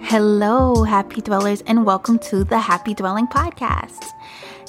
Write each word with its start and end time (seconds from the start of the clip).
Hello, 0.00 0.84
happy 0.84 1.20
dwellers, 1.20 1.60
and 1.66 1.84
welcome 1.84 2.18
to 2.20 2.44
the 2.44 2.58
Happy 2.58 2.94
Dwelling 2.94 3.26
Podcast. 3.26 4.06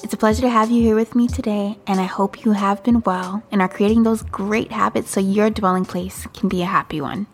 It's 0.03 0.13
a 0.13 0.17
pleasure 0.17 0.41
to 0.41 0.49
have 0.49 0.69
you 0.69 0.81
here 0.81 0.95
with 0.95 1.15
me 1.15 1.29
today, 1.29 1.77
and 1.87 2.01
I 2.01 2.05
hope 2.05 2.43
you 2.43 2.51
have 2.51 2.83
been 2.83 2.99
well 3.01 3.41
and 3.51 3.61
are 3.61 3.69
creating 3.69 4.03
those 4.03 4.23
great 4.23 4.73
habits 4.73 5.11
so 5.11 5.21
your 5.21 5.49
dwelling 5.49 5.85
place 5.85 6.27
can 6.33 6.49
be 6.49 6.61
a 6.61 6.65
happy 6.65 6.99
one. 6.99 7.27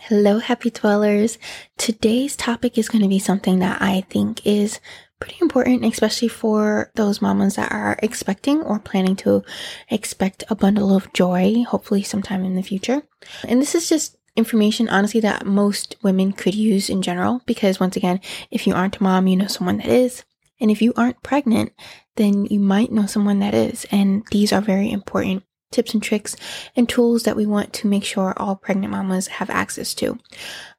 Hello, 0.00 0.40
happy 0.40 0.68
dwellers. 0.68 1.38
Today's 1.78 2.36
topic 2.36 2.76
is 2.76 2.90
going 2.90 3.02
to 3.02 3.08
be 3.08 3.18
something 3.18 3.60
that 3.60 3.80
I 3.80 4.02
think 4.10 4.46
is 4.46 4.78
pretty 5.20 5.38
important, 5.40 5.84
especially 5.84 6.28
for 6.28 6.90
those 6.94 7.20
mamas 7.20 7.56
that 7.56 7.72
are 7.72 7.98
expecting 8.02 8.62
or 8.62 8.78
planning 8.78 9.16
to 9.16 9.42
expect 9.90 10.44
a 10.48 10.54
bundle 10.54 10.94
of 10.94 11.12
joy, 11.12 11.64
hopefully 11.66 12.02
sometime 12.02 12.44
in 12.44 12.56
the 12.56 12.62
future. 12.62 13.02
And 13.46 13.60
this 13.60 13.74
is 13.74 13.88
just 13.88 14.16
information, 14.36 14.88
honestly, 14.88 15.20
that 15.20 15.46
most 15.46 15.96
women 16.02 16.32
could 16.32 16.54
use 16.54 16.88
in 16.88 17.02
general. 17.02 17.42
Because 17.46 17.80
once 17.80 17.96
again, 17.96 18.20
if 18.50 18.66
you 18.66 18.74
aren't 18.74 18.96
a 18.98 19.02
mom, 19.02 19.26
you 19.26 19.36
know 19.36 19.48
someone 19.48 19.78
that 19.78 19.88
is. 19.88 20.24
And 20.60 20.70
if 20.70 20.82
you 20.82 20.92
aren't 20.96 21.22
pregnant, 21.22 21.72
then 22.16 22.46
you 22.46 22.58
might 22.60 22.92
know 22.92 23.06
someone 23.06 23.40
that 23.40 23.54
is. 23.54 23.86
And 23.90 24.24
these 24.30 24.52
are 24.52 24.60
very 24.60 24.90
important 24.90 25.44
tips 25.70 25.92
and 25.92 26.02
tricks 26.02 26.34
and 26.76 26.88
tools 26.88 27.24
that 27.24 27.36
we 27.36 27.46
want 27.46 27.72
to 27.74 27.86
make 27.86 28.04
sure 28.04 28.32
all 28.36 28.56
pregnant 28.56 28.90
mamas 28.90 29.26
have 29.26 29.50
access 29.50 29.92
to. 29.94 30.18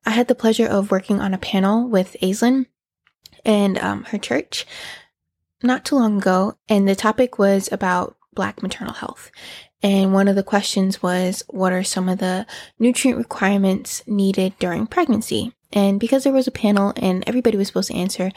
I 0.06 0.12
had 0.12 0.28
the 0.28 0.36
pleasure 0.36 0.66
of 0.66 0.92
working 0.92 1.20
on 1.20 1.34
a 1.34 1.38
panel 1.38 1.88
with 1.88 2.18
Aislinn 2.24 2.66
and 3.46 3.78
um, 3.80 4.04
her 4.06 4.18
church 4.18 4.66
not 5.64 5.86
too 5.86 5.96
long 5.96 6.18
ago, 6.18 6.58
and 6.68 6.88
the 6.88 6.96
topic 6.96 7.38
was 7.38 7.72
about 7.72 8.16
Black 8.34 8.62
maternal 8.64 8.94
health. 8.94 9.32
And 9.82 10.14
one 10.14 10.28
of 10.28 10.36
the 10.36 10.44
questions 10.44 11.02
was, 11.02 11.44
what 11.50 11.72
are 11.72 11.84
some 11.84 12.10
of 12.10 12.20
the 12.20 12.46
nutrient 12.78 13.18
requirements 13.18 14.04
needed 14.08 14.54
during 14.60 14.88
pregnancy? 14.88 15.54
And 15.72 16.00
because 16.00 16.24
there 16.24 16.34
was 16.34 16.48
a 16.48 16.52
panel 16.52 16.94
and 16.98 17.24
everybody 17.28 17.58
was 17.58 17.68
supposed 17.68 17.90
to 17.90 17.98
answer, 17.98 18.32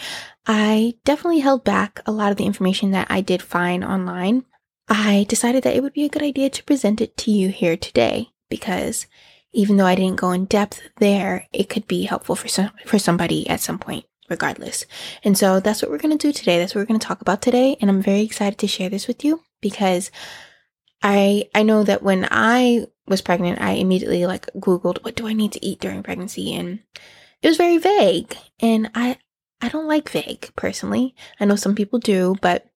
I 0.47 0.95
definitely 1.05 1.41
held 1.41 1.65
back 1.65 2.01
a 2.07 2.13
lot 2.13 2.31
of 2.31 2.37
the 2.37 2.45
information 2.45 2.91
that 2.93 3.07
I 3.11 3.21
did 3.21 3.43
find 3.43 3.85
online. 3.85 4.45
I 4.89 5.27
decided 5.29 5.65
that 5.65 5.75
it 5.75 5.83
would 5.83 5.95
be 5.95 6.05
a 6.05 6.11
good 6.11 6.23
idea 6.23 6.51
to 6.51 6.65
present 6.65 7.01
it 7.01 7.17
to 7.19 7.31
you 7.31 7.49
here 7.49 7.77
today 7.77 8.29
because 8.51 9.07
even 9.53 9.77
though 9.77 9.87
I 9.87 9.95
didn't 9.95 10.21
go 10.21 10.33
in 10.33 10.45
depth 10.45 10.83
there, 10.99 11.47
it 11.53 11.69
could 11.69 11.87
be 11.87 12.03
helpful 12.03 12.37
for 12.37 12.49
some, 12.49 12.71
for 12.85 12.99
somebody 12.99 13.49
at 13.49 13.61
some 13.61 13.79
point 13.79 14.05
regardless. 14.33 14.85
And 15.23 15.39
so 15.39 15.61
that's 15.61 15.81
what 15.81 15.91
we're 15.93 15.99
going 15.99 16.19
to 16.19 16.27
do 16.27 16.33
today. 16.33 16.59
That's 16.59 16.75
what 16.75 16.81
we're 16.81 16.87
going 16.87 16.99
to 16.99 17.07
talk 17.07 17.21
about 17.21 17.41
today 17.41 17.77
and 17.81 17.89
I'm 17.89 18.03
very 18.03 18.23
excited 18.23 18.59
to 18.59 18.67
share 18.67 18.89
this 18.89 19.07
with 19.07 19.25
you 19.25 19.43
because 19.61 20.11
I 21.03 21.49
I 21.55 21.63
know 21.63 21.85
that 21.85 22.03
when 22.03 22.27
I 22.31 22.87
was 23.07 23.23
pregnant, 23.23 23.61
I 23.61 23.73
immediately 23.73 24.27
like 24.27 24.47
googled 24.57 25.05
what 25.05 25.15
do 25.15 25.29
I 25.29 25.33
need 25.33 25.53
to 25.53 25.65
eat 25.65 25.81
during 25.81 26.03
pregnancy 26.03 26.55
and 26.55 26.81
it 27.43 27.49
was 27.49 27.57
very 27.57 27.79
vague 27.79 28.37
and 28.61 28.91
I 28.95 29.19
I 29.61 29.69
don't 29.69 29.87
like 29.87 30.11
vague 30.11 30.51
personally. 30.57 31.15
I 31.39 31.45
know 31.45 31.57
some 31.57 31.77
people 31.77 32.01
do, 32.01 32.35
but 32.41 32.67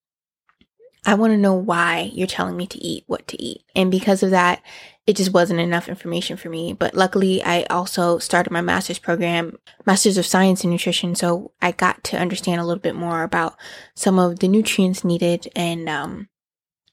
I 1.04 1.14
want 1.14 1.32
to 1.32 1.36
know 1.36 1.54
why 1.54 2.10
you're 2.12 2.26
telling 2.26 2.56
me 2.56 2.66
to 2.66 2.78
eat 2.78 3.04
what 3.06 3.26
to 3.28 3.42
eat. 3.42 3.62
And 3.74 3.90
because 3.90 4.22
of 4.22 4.30
that, 4.30 4.62
it 5.06 5.16
just 5.16 5.32
wasn't 5.32 5.60
enough 5.60 5.88
information 5.88 6.36
for 6.36 6.48
me. 6.48 6.72
But 6.72 6.94
luckily, 6.94 7.42
I 7.42 7.62
also 7.64 8.18
started 8.18 8.50
my 8.50 8.60
master's 8.60 8.98
program, 8.98 9.56
Master's 9.86 10.18
of 10.18 10.26
Science 10.26 10.64
in 10.64 10.70
Nutrition. 10.70 11.14
So 11.14 11.52
I 11.62 11.72
got 11.72 12.02
to 12.04 12.18
understand 12.18 12.60
a 12.60 12.64
little 12.64 12.82
bit 12.82 12.96
more 12.96 13.22
about 13.22 13.56
some 13.94 14.18
of 14.18 14.40
the 14.40 14.48
nutrients 14.48 15.04
needed 15.04 15.48
and 15.54 15.88
um, 15.88 16.28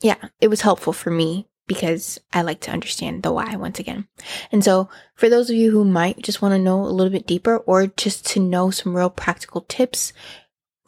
yeah, 0.02 0.18
it 0.42 0.50
was 0.50 0.62
helpful 0.62 0.94
for 0.94 1.10
me 1.10 1.48
because 1.66 2.20
I 2.34 2.42
like 2.42 2.60
to 2.62 2.72
understand 2.72 3.24
the 3.24 3.32
why 3.32 3.56
once 3.56 3.80
again. 3.80 4.08
And 4.52 4.64
so, 4.64 4.90
for 5.16 5.30
those 5.30 5.50
of 5.50 5.56
you 5.56 5.72
who 5.72 5.86
might 5.86 6.22
just 6.22 6.42
want 6.42 6.54
to 6.54 6.60
know 6.60 6.82
a 6.82 6.92
little 6.92 7.12
bit 7.12 7.26
deeper 7.26 7.58
or 7.58 7.88
just 7.88 8.26
to 8.28 8.40
know 8.40 8.70
some 8.70 8.96
real 8.96 9.10
practical 9.10 9.62
tips, 9.62 10.12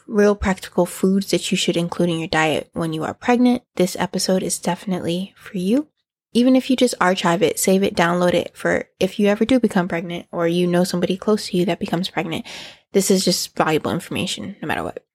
real 0.05 0.35
practical 0.35 0.85
foods 0.85 1.31
that 1.31 1.49
you 1.49 1.57
should 1.57 1.78
include 1.78 2.09
in 2.09 2.19
your 2.19 2.28
diet 2.28 2.69
when 2.73 2.94
you 2.94 3.03
are 3.03 3.13
pregnant, 3.13 3.63
this 3.75 3.95
episode 3.97 4.44
is 4.44 4.59
definitely 4.59 5.33
for 5.38 5.57
you. 5.57 5.88
Even 6.35 6.57
if 6.57 6.69
you 6.69 6.75
just 6.75 6.96
archive 7.00 7.41
it, 7.41 7.57
save 7.57 7.81
it, 7.81 7.96
download 7.96 8.34
it 8.34 8.51
for 8.57 8.90
if 9.00 9.18
you 9.18 9.28
ever 9.28 9.46
do 9.46 9.57
become 9.57 9.88
pregnant 9.88 10.28
or 10.34 10.50
you 10.50 10.68
know 10.68 10.84
somebody 10.84 11.16
close 11.16 11.47
to 11.47 11.57
you 11.57 11.63
that 11.66 11.79
becomes 11.79 12.09
pregnant, 12.09 12.46
this 12.91 13.09
is 13.09 13.23
just 13.23 13.56
valuable 13.56 13.90
information 13.90 14.57
no 14.62 14.68
matter 14.68 14.84
what. 14.84 15.06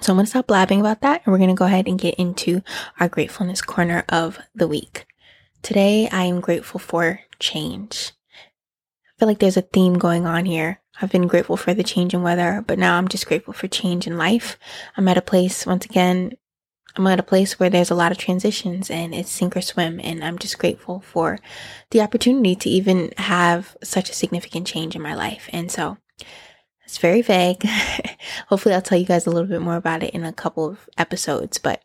So 0.00 0.12
I'm 0.12 0.16
going 0.16 0.24
to 0.24 0.30
stop 0.30 0.46
blabbing 0.46 0.80
about 0.80 1.02
that 1.02 1.20
and 1.24 1.32
we're 1.32 1.38
going 1.38 1.50
to 1.50 1.54
go 1.54 1.66
ahead 1.66 1.86
and 1.86 1.98
get 1.98 2.14
into 2.14 2.62
our 2.98 3.06
gratefulness 3.06 3.60
corner 3.60 4.04
of 4.08 4.38
the 4.54 4.66
week. 4.66 5.04
Today, 5.60 6.08
I 6.10 6.24
am 6.24 6.40
grateful 6.40 6.80
for 6.80 7.20
change. 7.38 8.12
I 9.04 9.18
feel 9.18 9.28
like 9.28 9.40
there's 9.40 9.58
a 9.58 9.62
theme 9.62 9.98
going 9.98 10.24
on 10.24 10.46
here. 10.46 10.80
I've 11.02 11.12
been 11.12 11.26
grateful 11.26 11.58
for 11.58 11.74
the 11.74 11.82
change 11.82 12.14
in 12.14 12.22
weather, 12.22 12.64
but 12.66 12.78
now 12.78 12.96
I'm 12.96 13.08
just 13.08 13.26
grateful 13.26 13.52
for 13.52 13.68
change 13.68 14.06
in 14.06 14.16
life. 14.16 14.58
I'm 14.96 15.08
at 15.08 15.18
a 15.18 15.22
place, 15.22 15.66
once 15.66 15.84
again, 15.84 16.32
I'm 16.96 17.06
at 17.06 17.20
a 17.20 17.24
place 17.24 17.58
where 17.58 17.68
there's 17.68 17.90
a 17.90 17.94
lot 17.94 18.12
of 18.12 18.18
transitions 18.18 18.90
and 18.90 19.14
it's 19.14 19.30
sink 19.30 19.56
or 19.56 19.60
swim. 19.60 20.00
And 20.02 20.24
I'm 20.24 20.38
just 20.38 20.58
grateful 20.58 21.00
for 21.00 21.38
the 21.90 22.00
opportunity 22.00 22.54
to 22.56 22.70
even 22.70 23.12
have 23.18 23.76
such 23.82 24.10
a 24.10 24.14
significant 24.14 24.66
change 24.66 24.96
in 24.96 25.02
my 25.02 25.14
life. 25.14 25.48
And 25.52 25.70
so 25.70 25.98
it's 26.86 26.98
very 26.98 27.20
vague. 27.20 27.62
Hopefully, 28.48 28.74
I'll 28.74 28.80
tell 28.80 28.98
you 28.98 29.04
guys 29.04 29.26
a 29.26 29.30
little 29.30 29.48
bit 29.48 29.60
more 29.60 29.76
about 29.76 30.02
it 30.02 30.14
in 30.14 30.24
a 30.24 30.32
couple 30.32 30.66
of 30.66 30.88
episodes, 30.96 31.58
but 31.58 31.82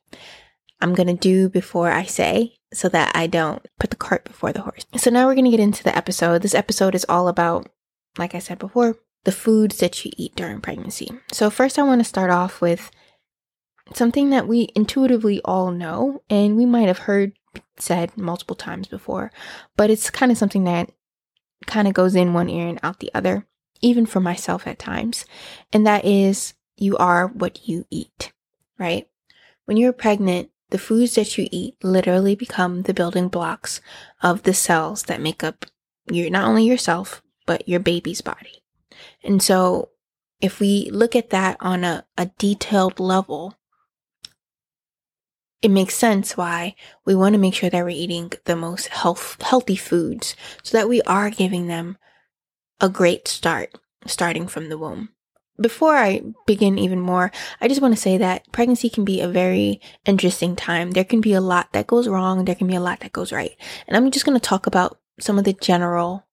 I'm 0.79 0.94
going 0.94 1.07
to 1.07 1.13
do 1.13 1.49
before 1.49 1.91
I 1.91 2.03
say 2.03 2.53
so 2.72 2.88
that 2.89 3.11
I 3.16 3.28
don't 3.28 3.66
put 3.79 3.89
the 3.89 3.95
cart 3.95 4.23
before 4.25 4.53
the 4.53 4.61
horse. 4.61 4.85
So, 4.97 5.09
now 5.09 5.25
we're 5.25 5.35
going 5.35 5.45
to 5.45 5.51
get 5.51 5.59
into 5.59 5.83
the 5.83 5.95
episode. 5.97 6.43
This 6.43 6.55
episode 6.55 6.93
is 6.93 7.05
all 7.09 7.28
about, 7.28 7.67
like 8.17 8.35
I 8.35 8.39
said 8.39 8.59
before, 8.59 8.95
the 9.23 9.31
foods 9.31 9.79
that 9.79 10.05
you 10.05 10.11
eat 10.17 10.35
during 10.35 10.61
pregnancy. 10.61 11.09
So, 11.31 11.49
first, 11.49 11.79
I 11.79 11.83
want 11.83 11.99
to 11.99 12.05
start 12.05 12.29
off 12.29 12.61
with 12.61 12.91
something 13.94 14.30
that 14.30 14.47
we 14.47 14.69
intuitively 14.75 15.42
all 15.44 15.72
know 15.72 16.24
and 16.30 16.58
we 16.58 16.66
might 16.66 16.88
have 16.88 17.00
heard 17.00 17.34
said 17.78 18.16
multiple 18.18 18.56
times 18.56 18.88
before, 18.88 19.31
but 19.75 19.90
it's 19.90 20.09
kind 20.09 20.31
of 20.31 20.38
something 20.38 20.64
that 20.66 20.92
kind 21.66 21.88
of 21.88 21.94
goes 21.94 22.16
in 22.16 22.34
one 22.34 22.50
ear 22.50 22.68
and 22.68 22.80
out 22.84 23.00
the 23.00 23.12
other 23.14 23.46
even 23.81 24.06
for 24.06 24.20
myself 24.20 24.68
at 24.68 24.80
times. 24.80 25.25
And 25.74 25.86
that 25.86 26.06
is 26.06 26.53
you 26.78 26.97
are 26.97 27.28
what 27.28 27.68
you 27.68 27.86
eat, 27.90 28.31
right? 28.78 29.08
When 29.66 29.78
you're 29.78 29.94
pregnant, 29.94 30.50
the 30.70 30.78
foods 30.78 31.16
that 31.16 31.38
you 31.38 31.47
eat 31.52 31.75
literally 31.84 32.36
become 32.36 32.84
the 32.84 32.94
building 32.94 33.28
blocks 33.28 33.81
of 34.22 34.44
the 34.44 34.53
cells 34.53 35.03
that 35.03 35.22
make 35.22 35.44
up 35.44 35.66
your 36.09 36.30
not 36.30 36.47
only 36.47 36.66
yourself, 36.66 37.22
but 37.46 37.68
your 37.68 37.80
baby's 37.80 38.22
body. 38.22 38.64
And 39.24 39.44
so 39.44 39.90
if 40.40 40.59
we 40.59 40.90
look 40.91 41.16
at 41.16 41.30
that 41.31 41.58
on 41.59 41.84
a, 41.84 42.06
a 42.18 42.28
detailed 42.38 43.00
level, 43.00 43.58
it 45.61 45.69
makes 45.69 45.95
sense 45.95 46.35
why 46.35 46.75
we 47.05 47.16
want 47.16 47.33
to 47.33 47.39
make 47.39 47.53
sure 47.53 47.69
that 47.69 47.83
we're 47.83 47.89
eating 47.89 48.31
the 48.45 48.55
most 48.55 48.88
health, 48.88 49.41
healthy 49.41 49.75
foods 49.75 50.35
so 50.63 50.77
that 50.77 50.89
we 50.89 51.01
are 51.03 51.29
giving 51.29 51.67
them 51.67 51.97
a 52.79 52.89
great 52.89 53.27
start 53.27 53.77
starting 54.07 54.47
from 54.47 54.69
the 54.69 54.77
womb. 54.77 55.09
Before 55.59 55.95
I 55.95 56.23
begin 56.47 56.79
even 56.79 56.99
more, 56.99 57.31
I 57.59 57.67
just 57.67 57.81
want 57.81 57.94
to 57.94 58.01
say 58.01 58.17
that 58.17 58.51
pregnancy 58.51 58.89
can 58.89 59.05
be 59.05 59.22
a 59.22 59.27
very 59.27 59.79
interesting 60.05 60.55
time. 60.55 60.91
There 60.91 61.03
can 61.03 61.22
be 61.22 61.33
a 61.33 61.41
lot 61.41 61.72
that 61.73 61.85
goes 61.85 62.07
wrong, 62.07 62.45
there 62.45 62.55
can 62.55 62.67
be 62.67 62.75
a 62.75 62.79
lot 62.79 63.01
that 63.01 63.11
goes 63.11 63.31
right. 63.31 63.55
And 63.88 63.95
I'm 63.95 64.09
just 64.09 64.25
going 64.25 64.39
to 64.39 64.43
talk 64.43 64.66
about 64.66 64.97
some 65.19 65.38
of 65.38 65.45
the 65.45 65.53
general 65.53 66.25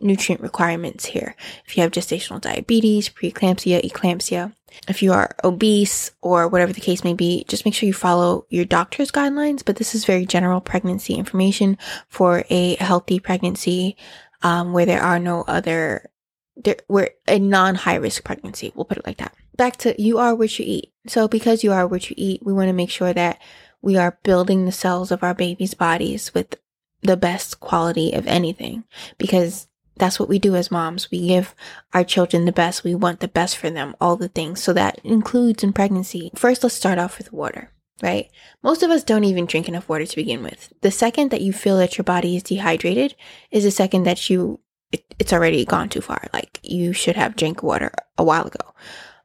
nutrient 0.00 0.42
requirements 0.42 1.06
here. 1.06 1.34
If 1.66 1.76
you 1.76 1.82
have 1.82 1.92
gestational 1.92 2.40
diabetes, 2.40 3.08
preeclampsia, 3.08 3.82
eclampsia, 3.82 4.52
if 4.86 5.02
you 5.02 5.12
are 5.12 5.34
obese 5.44 6.12
or 6.20 6.48
whatever 6.48 6.72
the 6.72 6.80
case 6.80 7.04
may 7.04 7.14
be, 7.14 7.44
just 7.48 7.64
make 7.64 7.74
sure 7.74 7.86
you 7.86 7.94
follow 7.94 8.46
your 8.48 8.64
doctor's 8.64 9.10
guidelines. 9.10 9.64
But 9.64 9.76
this 9.76 9.94
is 9.94 10.04
very 10.04 10.26
general 10.26 10.60
pregnancy 10.60 11.14
information 11.14 11.78
for 12.08 12.44
a 12.50 12.76
healthy 12.76 13.18
pregnancy 13.18 13.96
um, 14.42 14.72
where 14.72 14.86
there 14.86 15.02
are 15.02 15.18
no 15.18 15.42
other, 15.42 16.10
there, 16.56 16.76
we're 16.88 17.10
a 17.26 17.38
non 17.38 17.74
high 17.74 17.96
risk 17.96 18.24
pregnancy. 18.24 18.72
We'll 18.74 18.84
put 18.84 18.98
it 18.98 19.06
like 19.06 19.18
that. 19.18 19.34
Back 19.56 19.76
to 19.78 20.00
you 20.00 20.18
are 20.18 20.34
what 20.34 20.58
you 20.58 20.64
eat. 20.66 20.92
So 21.06 21.26
because 21.26 21.64
you 21.64 21.72
are 21.72 21.86
what 21.86 22.10
you 22.10 22.14
eat, 22.16 22.42
we 22.44 22.52
want 22.52 22.68
to 22.68 22.74
make 22.74 22.90
sure 22.90 23.12
that 23.12 23.40
we 23.82 23.96
are 23.96 24.18
building 24.22 24.64
the 24.64 24.72
cells 24.72 25.10
of 25.10 25.22
our 25.22 25.34
baby's 25.34 25.74
bodies 25.74 26.32
with 26.34 26.56
the 27.02 27.16
best 27.16 27.60
quality 27.60 28.12
of 28.12 28.26
anything 28.26 28.84
because 29.18 29.68
that's 29.98 30.20
what 30.20 30.28
we 30.28 30.38
do 30.38 30.54
as 30.56 30.70
moms. 30.70 31.10
We 31.10 31.28
give 31.28 31.54
our 31.92 32.04
children 32.04 32.44
the 32.44 32.52
best. 32.52 32.84
We 32.84 32.94
want 32.94 33.20
the 33.20 33.28
best 33.28 33.56
for 33.56 33.70
them, 33.70 33.94
all 34.00 34.16
the 34.16 34.28
things. 34.28 34.62
So 34.62 34.72
that 34.72 35.00
includes 35.04 35.62
in 35.62 35.72
pregnancy. 35.72 36.30
First, 36.34 36.62
let's 36.62 36.74
start 36.74 36.98
off 36.98 37.18
with 37.18 37.32
water 37.32 37.72
right? 38.02 38.30
Most 38.62 38.82
of 38.82 38.90
us 38.90 39.02
don't 39.02 39.24
even 39.24 39.46
drink 39.46 39.68
enough 39.68 39.88
water 39.88 40.06
to 40.06 40.16
begin 40.16 40.42
with. 40.42 40.72
The 40.82 40.90
second 40.90 41.30
that 41.30 41.40
you 41.40 41.52
feel 41.52 41.78
that 41.78 41.98
your 41.98 42.04
body 42.04 42.36
is 42.36 42.42
dehydrated 42.42 43.14
is 43.50 43.64
the 43.64 43.70
second 43.70 44.04
that 44.04 44.30
you 44.30 44.60
it, 44.92 45.04
it's 45.18 45.32
already 45.32 45.64
gone 45.64 45.88
too 45.88 46.00
far. 46.00 46.28
Like 46.32 46.60
you 46.62 46.92
should 46.92 47.16
have 47.16 47.36
drank 47.36 47.62
water 47.62 47.92
a 48.16 48.24
while 48.24 48.46
ago. 48.46 48.74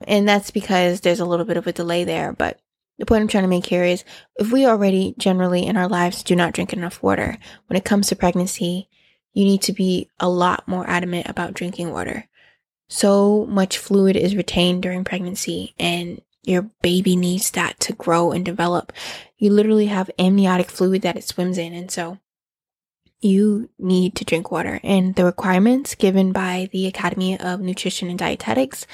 And 0.06 0.28
that's 0.28 0.52
because 0.52 1.02
there's 1.02 1.20
a 1.20 1.26
little 1.26 1.46
bit 1.46 1.58
of 1.58 1.68
a 1.68 1.72
delay 1.72 2.04
there. 2.04 2.34
But 2.34 2.60
the 2.98 3.06
point 3.06 3.22
I'm 3.22 3.28
trying 3.28 3.46
to 3.46 3.50
make 3.50 3.66
here 3.66 3.84
is 3.84 4.04
if 4.36 4.52
we 4.52 4.66
already 4.66 5.16
generally 5.18 5.66
in 5.66 5.78
our 5.78 5.88
lives 5.88 6.24
do 6.24 6.36
not 6.36 6.54
drink 6.54 6.74
enough 6.74 7.02
water, 7.02 7.38
when 7.68 7.78
it 7.78 7.86
comes 7.86 8.08
to 8.08 8.16
pregnancy, 8.16 8.90
you 9.34 9.46
need 9.46 9.62
to 9.64 9.74
be 9.74 10.10
a 10.20 10.30
lot 10.30 10.68
more 10.68 10.90
adamant 10.90 11.28
about 11.28 11.54
drinking 11.54 11.92
water. 11.92 12.28
So 12.88 13.46
much 13.48 13.78
fluid 13.78 14.16
is 14.16 14.36
retained 14.36 14.84
during 14.84 15.04
pregnancy, 15.04 15.74
and 15.80 16.22
your 16.44 16.70
baby 16.82 17.16
needs 17.16 17.52
that 17.52 17.80
to 17.82 17.94
grow 17.94 18.32
and 18.32 18.46
develop. 18.46 18.94
You 19.38 19.52
literally 19.52 19.88
have 19.88 20.12
amniotic 20.20 20.70
fluid 20.70 21.02
that 21.02 21.18
it 21.18 21.24
swims 21.24 21.58
in, 21.58 21.74
and 21.74 21.90
so 21.90 22.20
you 23.22 23.70
need 23.80 24.16
to 24.16 24.26
drink 24.26 24.52
water. 24.52 24.80
And 24.84 25.16
the 25.16 25.26
requirements 25.26 25.96
given 25.96 26.32
by 26.32 26.70
the 26.72 26.88
Academy 26.88 27.40
of 27.40 27.62
Nutrition 27.62 28.10
and 28.10 28.20
Dietetics 28.20 28.86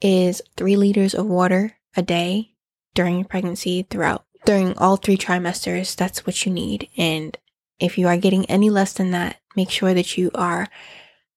is 0.00 0.42
three 0.56 0.76
liters 0.76 1.14
of 1.14 1.26
water 1.26 1.76
a 1.96 2.02
day 2.02 2.54
during 2.94 3.24
pregnancy 3.24 3.86
throughout 3.88 4.24
during 4.44 4.76
all 4.78 4.96
three 4.96 5.16
trimesters. 5.16 5.96
That's 5.96 6.26
what 6.26 6.44
you 6.44 6.52
need. 6.52 6.88
And 6.96 7.36
if 7.80 7.98
you 7.98 8.06
are 8.08 8.16
getting 8.16 8.44
any 8.46 8.70
less 8.70 8.92
than 8.92 9.10
that, 9.12 9.36
make 9.56 9.70
sure 9.70 9.94
that 9.94 10.16
you 10.16 10.30
are 10.34 10.68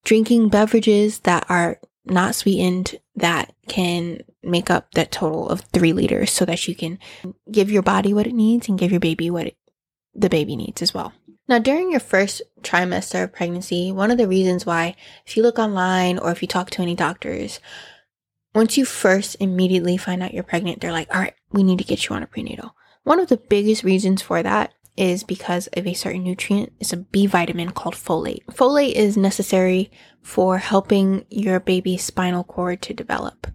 drinking 0.04 0.50
beverages 0.50 1.20
that 1.20 1.46
are 1.50 1.80
not 2.06 2.36
sweetened 2.36 3.00
that 3.16 3.54
can 3.68 4.22
make 4.44 4.70
up 4.70 4.92
that 4.92 5.12
total 5.12 5.50
of 5.50 5.62
three 5.62 5.94
liters 5.94 6.32
so 6.32 6.46
that 6.46 6.68
you 6.68 6.76
can 6.76 7.00
give 7.52 7.72
your 7.72 7.82
body 7.82 8.14
what 8.14 8.28
it 8.28 8.34
needs 8.34 8.68
and 8.68 8.78
give 8.78 8.92
your 8.92 9.00
baby 9.00 9.30
what 9.30 9.48
it, 9.48 9.58
the 10.14 10.30
baby 10.30 10.56
needs 10.56 10.82
as 10.82 10.94
well. 10.94 11.14
Now, 11.48 11.60
during 11.60 11.92
your 11.92 12.00
first 12.00 12.42
trimester 12.62 13.24
of 13.24 13.34
pregnancy, 13.34 13.92
one 13.92 14.12
of 14.12 14.18
the 14.18 14.28
reasons 14.28 14.66
why, 14.66 14.96
if 15.26 15.36
you 15.36 15.44
look 15.44 15.60
online 15.60 16.18
or 16.18 16.32
if 16.32 16.42
you 16.42 16.48
talk 16.48 16.70
to 16.72 16.82
any 16.82 16.96
doctors, 16.96 17.60
once 18.56 18.78
you 18.78 18.86
first 18.86 19.36
immediately 19.40 19.98
find 19.98 20.24
out 20.24 20.34
you're 20.34 20.44
pregnant, 20.44 20.80
they're 20.80 20.92
like, 20.92 21.14
all 21.14 21.22
right, 21.22 21.34
we 21.52 21.64
need 21.64 21.80
to 21.80 21.84
get 21.84 22.08
you 22.08 22.16
on 22.16 22.24
a 22.24 22.28
prenatal. 22.28 22.76
One 23.04 23.20
of 23.20 23.28
the 23.28 23.38
biggest 23.38 23.84
reasons 23.84 24.22
for 24.22 24.42
that 24.42 24.74
is 24.96 25.24
because 25.24 25.68
of 25.74 25.88
a 25.88 25.94
certain 25.94 26.24
nutrient. 26.24 26.72
It's 26.80 26.94
a 26.94 26.98
B 26.98 27.26
vitamin 27.26 27.72
called 27.72 27.96
folate. 27.96 28.46
Folate 28.46 28.94
is 28.94 29.18
necessary 29.18 29.92
for 30.22 30.58
helping 30.58 31.26
your 31.30 31.60
baby's 31.60 32.04
spinal 32.04 32.44
cord 32.44 32.82
to 32.84 32.94
develop. 32.94 33.48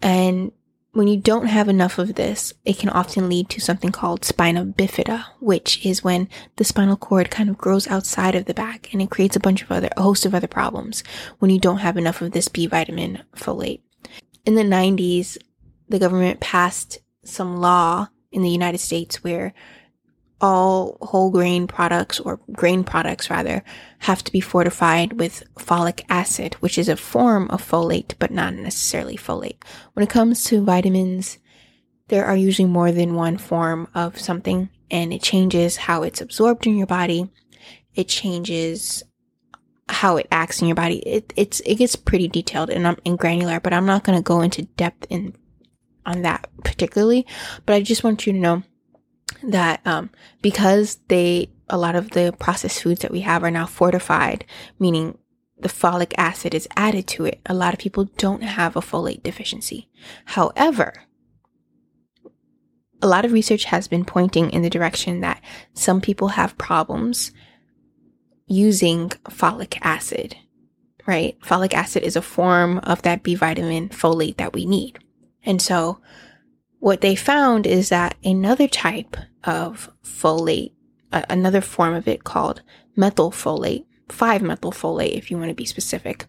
And 0.00 0.52
when 0.92 1.06
you 1.06 1.18
don't 1.18 1.46
have 1.46 1.68
enough 1.68 1.98
of 1.98 2.14
this, 2.14 2.52
it 2.64 2.78
can 2.78 2.88
often 2.88 3.28
lead 3.28 3.48
to 3.50 3.60
something 3.60 3.92
called 3.92 4.24
spina 4.24 4.64
bifida, 4.64 5.26
which 5.38 5.84
is 5.84 6.02
when 6.02 6.28
the 6.56 6.64
spinal 6.64 6.96
cord 6.96 7.30
kind 7.30 7.50
of 7.50 7.58
grows 7.58 7.86
outside 7.86 8.34
of 8.34 8.46
the 8.46 8.54
back 8.54 8.92
and 8.92 9.02
it 9.02 9.10
creates 9.10 9.36
a 9.36 9.40
bunch 9.40 9.62
of 9.62 9.70
other, 9.70 9.90
a 9.96 10.02
host 10.02 10.24
of 10.24 10.34
other 10.34 10.48
problems 10.48 11.04
when 11.38 11.50
you 11.50 11.60
don't 11.60 11.78
have 11.78 11.96
enough 11.96 12.22
of 12.22 12.32
this 12.32 12.48
B 12.48 12.66
vitamin 12.66 13.22
folate. 13.36 13.82
In 14.46 14.54
the 14.54 14.62
90s, 14.62 15.36
the 15.88 15.98
government 15.98 16.40
passed 16.40 16.98
some 17.22 17.58
law 17.58 18.08
in 18.32 18.42
the 18.42 18.50
United 18.50 18.78
States 18.78 19.22
where 19.22 19.52
all 20.40 20.98
whole 21.00 21.30
grain 21.30 21.66
products 21.66 22.20
or 22.20 22.40
grain 22.52 22.84
products 22.84 23.30
rather 23.30 23.64
have 24.00 24.22
to 24.22 24.32
be 24.32 24.40
fortified 24.40 25.14
with 25.14 25.42
folic 25.56 26.04
acid, 26.08 26.54
which 26.54 26.78
is 26.78 26.88
a 26.88 26.96
form 26.96 27.50
of 27.50 27.66
folate, 27.68 28.14
but 28.18 28.30
not 28.30 28.54
necessarily 28.54 29.16
folate. 29.16 29.62
When 29.94 30.04
it 30.04 30.10
comes 30.10 30.44
to 30.44 30.64
vitamins, 30.64 31.38
there 32.08 32.24
are 32.24 32.36
usually 32.36 32.68
more 32.68 32.92
than 32.92 33.14
one 33.14 33.36
form 33.36 33.88
of 33.94 34.18
something 34.18 34.70
and 34.90 35.12
it 35.12 35.22
changes 35.22 35.76
how 35.76 36.02
it's 36.02 36.20
absorbed 36.20 36.66
in 36.66 36.76
your 36.76 36.86
body. 36.86 37.30
It 37.94 38.08
changes 38.08 39.02
how 39.88 40.16
it 40.16 40.28
acts 40.30 40.60
in 40.60 40.68
your 40.68 40.74
body. 40.74 40.98
It, 40.98 41.32
it's, 41.36 41.60
it 41.60 41.76
gets 41.76 41.96
pretty 41.96 42.28
detailed 42.28 42.70
and, 42.70 42.98
and 43.04 43.18
granular, 43.18 43.60
but 43.60 43.72
I'm 43.72 43.86
not 43.86 44.04
going 44.04 44.18
to 44.18 44.22
go 44.22 44.40
into 44.40 44.62
depth 44.62 45.06
in, 45.10 45.34
on 46.06 46.22
that 46.22 46.48
particularly, 46.64 47.26
but 47.66 47.74
I 47.74 47.82
just 47.82 48.04
want 48.04 48.26
you 48.26 48.32
to 48.32 48.38
know 48.38 48.62
that 49.42 49.86
um, 49.86 50.10
because 50.42 50.98
they 51.08 51.50
a 51.70 51.78
lot 51.78 51.94
of 51.94 52.10
the 52.10 52.34
processed 52.38 52.82
foods 52.82 53.00
that 53.00 53.10
we 53.10 53.20
have 53.20 53.44
are 53.44 53.50
now 53.50 53.66
fortified, 53.66 54.44
meaning 54.78 55.18
the 55.60 55.68
folic 55.68 56.12
acid 56.16 56.54
is 56.54 56.68
added 56.76 57.06
to 57.06 57.24
it. 57.24 57.40
A 57.46 57.54
lot 57.54 57.74
of 57.74 57.80
people 57.80 58.04
don't 58.16 58.42
have 58.42 58.76
a 58.76 58.80
folate 58.80 59.22
deficiency. 59.22 59.88
However, 60.24 60.94
a 63.02 63.06
lot 63.06 63.24
of 63.24 63.32
research 63.32 63.64
has 63.64 63.88
been 63.88 64.04
pointing 64.04 64.50
in 64.50 64.62
the 64.62 64.70
direction 64.70 65.20
that 65.20 65.42
some 65.74 66.00
people 66.00 66.28
have 66.28 66.58
problems 66.58 67.32
using 68.46 69.10
folic 69.28 69.78
acid, 69.82 70.36
right? 71.06 71.38
Folic 71.40 71.74
acid 71.74 72.02
is 72.02 72.16
a 72.16 72.22
form 72.22 72.78
of 72.78 73.02
that 73.02 73.22
B 73.22 73.34
vitamin 73.34 73.88
folate 73.90 74.38
that 74.38 74.52
we 74.52 74.64
need. 74.64 74.98
And 75.44 75.60
so 75.60 76.00
what 76.78 77.00
they 77.00 77.14
found 77.14 77.66
is 77.66 77.88
that 77.88 78.16
another 78.24 78.68
type 78.68 79.16
of 79.44 79.90
folate, 80.04 80.72
uh, 81.12 81.22
another 81.28 81.60
form 81.60 81.94
of 81.94 82.06
it 82.06 82.24
called 82.24 82.62
methylfolate, 82.96 83.84
5-methylfolate 84.08 85.12
if 85.12 85.30
you 85.30 85.38
want 85.38 85.50
to 85.50 85.54
be 85.54 85.64
specific, 85.64 86.26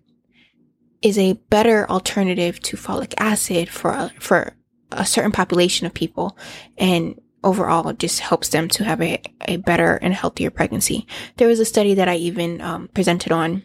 is 1.01 1.17
a 1.17 1.33
better 1.49 1.89
alternative 1.89 2.59
to 2.61 2.77
folic 2.77 3.13
acid 3.17 3.69
for 3.69 3.91
a, 3.91 4.11
for 4.19 4.53
a 4.91 5.05
certain 5.05 5.31
population 5.31 5.85
of 5.85 5.93
people 5.93 6.37
and 6.77 7.19
overall 7.43 7.93
just 7.93 8.19
helps 8.19 8.49
them 8.49 8.67
to 8.67 8.83
have 8.83 9.01
a, 9.01 9.21
a 9.47 9.57
better 9.57 9.95
and 9.97 10.13
healthier 10.13 10.49
pregnancy. 10.49 11.07
There 11.37 11.47
was 11.47 11.59
a 11.59 11.65
study 11.65 11.93
that 11.93 12.09
I 12.09 12.15
even 12.15 12.59
um, 12.61 12.89
presented 12.89 13.31
on 13.31 13.63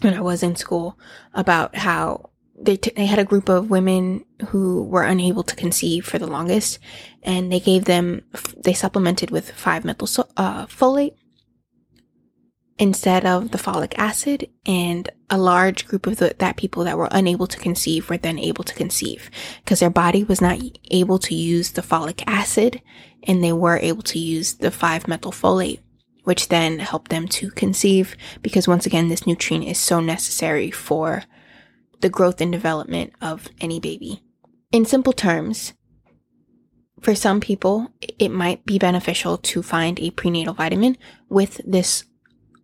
when 0.00 0.14
I 0.14 0.20
was 0.20 0.42
in 0.42 0.56
school 0.56 0.98
about 1.32 1.76
how 1.76 2.30
they, 2.56 2.76
t- 2.76 2.92
they 2.96 3.06
had 3.06 3.18
a 3.18 3.24
group 3.24 3.48
of 3.48 3.70
women 3.70 4.24
who 4.48 4.84
were 4.84 5.02
unable 5.02 5.42
to 5.42 5.56
conceive 5.56 6.06
for 6.06 6.18
the 6.18 6.26
longest 6.26 6.78
and 7.22 7.50
they 7.50 7.60
gave 7.60 7.84
them 7.84 8.22
they 8.56 8.72
supplemented 8.72 9.30
with 9.30 9.50
5 9.50 9.84
methyl 9.84 10.06
so- 10.06 10.28
uh, 10.36 10.66
folate 10.66 11.14
instead 12.78 13.24
of 13.24 13.50
the 13.50 13.58
folic 13.58 13.94
acid 13.96 14.48
and 14.66 15.10
a 15.30 15.38
large 15.38 15.86
group 15.86 16.06
of 16.06 16.16
the, 16.16 16.34
that 16.38 16.56
people 16.56 16.84
that 16.84 16.98
were 16.98 17.08
unable 17.12 17.46
to 17.46 17.58
conceive 17.58 18.10
were 18.10 18.18
then 18.18 18.38
able 18.38 18.64
to 18.64 18.74
conceive 18.74 19.30
because 19.64 19.80
their 19.80 19.90
body 19.90 20.24
was 20.24 20.40
not 20.40 20.58
able 20.90 21.18
to 21.18 21.34
use 21.34 21.72
the 21.72 21.82
folic 21.82 22.22
acid 22.26 22.80
and 23.24 23.42
they 23.42 23.52
were 23.52 23.78
able 23.78 24.02
to 24.02 24.18
use 24.18 24.54
the 24.54 24.70
5 24.70 25.08
methyl 25.08 25.32
folate 25.32 25.80
which 26.24 26.48
then 26.48 26.78
helped 26.78 27.10
them 27.10 27.28
to 27.28 27.50
conceive 27.50 28.16
because 28.42 28.66
once 28.66 28.86
again 28.86 29.08
this 29.08 29.26
nutrient 29.26 29.66
is 29.66 29.78
so 29.78 30.00
necessary 30.00 30.70
for 30.70 31.24
the 32.00 32.08
growth 32.08 32.40
and 32.40 32.52
development 32.52 33.12
of 33.20 33.48
any 33.60 33.80
baby. 33.80 34.22
In 34.72 34.84
simple 34.84 35.12
terms, 35.12 35.72
for 37.00 37.14
some 37.14 37.40
people, 37.40 37.90
it 38.18 38.30
might 38.30 38.64
be 38.64 38.78
beneficial 38.78 39.36
to 39.38 39.62
find 39.62 40.00
a 40.00 40.10
prenatal 40.10 40.54
vitamin 40.54 40.96
with 41.28 41.60
this 41.66 42.04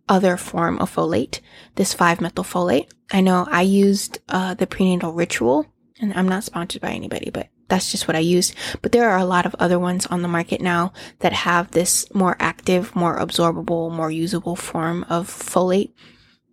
other 0.09 0.35
form 0.35 0.79
of 0.79 0.93
folate, 0.93 1.39
this 1.75 1.93
5-methylfolate. 1.95 2.89
I 3.11 3.21
know 3.21 3.47
I 3.49 3.61
used 3.61 4.19
uh, 4.29 4.55
the 4.55 4.67
prenatal 4.67 5.13
ritual, 5.13 5.67
and 6.01 6.13
I'm 6.13 6.27
not 6.27 6.43
sponsored 6.43 6.81
by 6.81 6.91
anybody, 6.91 7.29
but 7.29 7.49
that's 7.69 7.91
just 7.91 8.07
what 8.07 8.17
I 8.17 8.19
used. 8.19 8.53
But 8.81 8.91
there 8.91 9.09
are 9.09 9.19
a 9.19 9.25
lot 9.25 9.45
of 9.45 9.55
other 9.57 9.79
ones 9.79 10.05
on 10.07 10.21
the 10.21 10.27
market 10.27 10.59
now 10.59 10.91
that 11.19 11.31
have 11.33 11.71
this 11.71 12.13
more 12.13 12.35
active, 12.39 12.95
more 12.95 13.17
absorbable, 13.19 13.91
more 13.91 14.11
usable 14.11 14.57
form 14.57 15.05
of 15.07 15.27
folate 15.27 15.93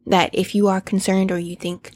that 0.06 0.30
if 0.32 0.54
you 0.54 0.68
are 0.68 0.80
concerned 0.80 1.32
or 1.32 1.38
you 1.38 1.56
think 1.56 1.90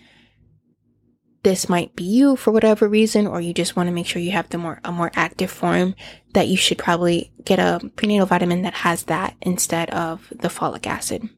this 1.42 1.68
might 1.68 1.96
be 1.96 2.04
you 2.04 2.36
for 2.36 2.52
whatever 2.52 2.88
reason, 2.88 3.26
or 3.26 3.40
you 3.40 3.52
just 3.52 3.74
want 3.74 3.88
to 3.88 3.92
make 3.92 4.06
sure 4.06 4.22
you 4.22 4.30
have 4.30 4.48
the 4.50 4.58
more, 4.58 4.80
a 4.84 4.92
more 4.92 5.10
active 5.14 5.50
form, 5.50 5.94
that 6.34 6.48
you 6.48 6.56
should 6.56 6.78
probably 6.78 7.32
get 7.44 7.58
a 7.58 7.80
prenatal 7.96 8.26
vitamin 8.26 8.62
that 8.62 8.74
has 8.74 9.04
that 9.04 9.36
instead 9.42 9.90
of 9.90 10.28
the 10.30 10.48
folic 10.48 10.86
acid. 10.86 11.28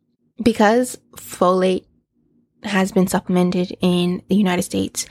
Because 0.43 0.99
folate 1.17 1.87
has 2.65 2.93
been 2.93 3.07
supplemented 3.07 3.77
in 3.81 4.23
the 4.29 4.37
United 4.37 4.63
States, 4.63 5.07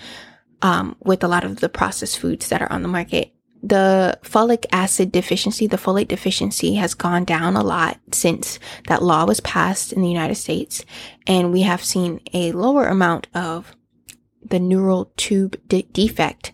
um, 0.62 0.96
with 1.00 1.24
a 1.24 1.28
lot 1.28 1.44
of 1.44 1.60
the 1.60 1.70
processed 1.70 2.20
foods 2.20 2.50
that 2.50 2.62
are 2.62 2.72
on 2.72 2.84
the 2.84 2.88
market, 2.88 3.34
the 3.64 4.20
folic 4.24 4.66
acid 4.72 5.12
deficiency, 5.12 5.68
the 5.68 5.78
folate 5.78 6.10
deficiency 6.10 6.76
has 6.76 6.94
gone 6.94 7.24
down 7.24 7.56
a 7.56 7.64
lot 7.64 8.00
since 8.12 8.60
that 8.88 9.02
law 9.02 9.26
was 9.26 9.40
passed 9.40 9.94
in 9.94 10.02
the 10.02 10.10
United 10.10 10.36
States. 10.36 10.86
And 11.26 11.52
we 11.52 11.62
have 11.62 11.84
seen 11.84 12.20
a 12.34 12.52
lower 12.52 12.86
amount 12.86 13.28
of 13.34 13.76
the 14.46 14.60
neural 14.60 15.12
tube 15.18 15.58
de- 15.68 15.88
defect, 15.92 16.52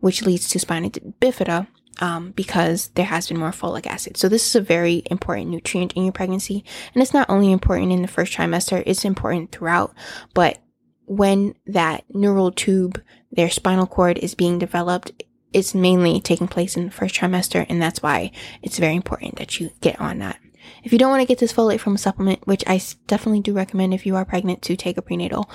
which 0.00 0.22
leads 0.22 0.48
to 0.48 0.58
spina 0.58 0.90
bifida, 0.90 1.66
um, 2.00 2.32
because 2.32 2.88
there 2.94 3.04
has 3.06 3.28
been 3.28 3.38
more 3.38 3.50
folic 3.50 3.86
acid. 3.86 4.16
So 4.16 4.28
this 4.28 4.46
is 4.46 4.56
a 4.56 4.60
very 4.60 5.02
important 5.10 5.50
nutrient 5.50 5.92
in 5.92 6.04
your 6.04 6.12
pregnancy. 6.12 6.64
And 6.94 7.02
it's 7.02 7.14
not 7.14 7.28
only 7.28 7.52
important 7.52 7.92
in 7.92 8.02
the 8.02 8.08
first 8.08 8.32
trimester, 8.32 8.82
it's 8.86 9.04
important 9.04 9.52
throughout. 9.52 9.94
But 10.34 10.58
when 11.04 11.54
that 11.66 12.04
neural 12.08 12.50
tube, 12.50 13.02
their 13.30 13.50
spinal 13.50 13.86
cord 13.86 14.18
is 14.18 14.34
being 14.34 14.58
developed, 14.58 15.22
it's 15.52 15.74
mainly 15.74 16.20
taking 16.20 16.48
place 16.48 16.76
in 16.76 16.86
the 16.86 16.90
first 16.90 17.14
trimester. 17.14 17.66
And 17.68 17.80
that's 17.80 18.02
why 18.02 18.32
it's 18.62 18.78
very 18.78 18.96
important 18.96 19.36
that 19.36 19.60
you 19.60 19.70
get 19.80 20.00
on 20.00 20.18
that. 20.18 20.38
If 20.84 20.92
you 20.92 20.98
don't 20.98 21.10
want 21.10 21.20
to 21.20 21.26
get 21.26 21.38
this 21.38 21.52
folate 21.52 21.80
from 21.80 21.94
a 21.94 21.98
supplement, 21.98 22.46
which 22.46 22.64
I 22.66 22.80
definitely 23.06 23.40
do 23.40 23.52
recommend 23.52 23.92
if 23.94 24.06
you 24.06 24.16
are 24.16 24.24
pregnant 24.24 24.62
to 24.62 24.76
take 24.76 24.96
a 24.96 25.02
prenatal, 25.02 25.50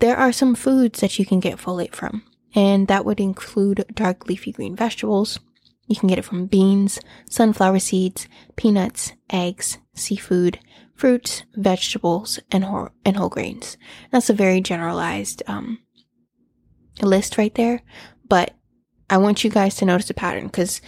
there 0.00 0.16
are 0.16 0.32
some 0.32 0.54
foods 0.54 1.00
that 1.00 1.18
you 1.18 1.26
can 1.26 1.40
get 1.40 1.58
folate 1.58 1.94
from. 1.94 2.22
and 2.54 2.86
that 2.86 3.04
would 3.04 3.18
include 3.20 3.84
dark 3.94 4.26
leafy 4.28 4.52
green 4.52 4.76
vegetables. 4.76 5.40
You 5.86 5.96
can 5.96 6.08
get 6.08 6.18
it 6.18 6.24
from 6.24 6.46
beans, 6.46 7.00
sunflower 7.28 7.80
seeds, 7.80 8.28
peanuts, 8.56 9.12
eggs, 9.28 9.78
seafood, 9.94 10.58
fruits, 10.94 11.42
vegetables, 11.56 12.38
and 12.52 12.64
whole, 12.64 12.90
and 13.04 13.16
whole 13.16 13.28
grains. 13.28 13.76
That's 14.12 14.30
a 14.30 14.34
very 14.34 14.60
generalized 14.60 15.42
um, 15.48 15.80
list 17.02 17.36
right 17.36 17.54
there, 17.54 17.82
but 18.28 18.54
I 19.10 19.18
want 19.18 19.42
you 19.44 19.50
guys 19.50 19.74
to 19.76 19.84
notice 19.84 20.08
a 20.10 20.14
pattern 20.14 20.46
because 20.46 20.80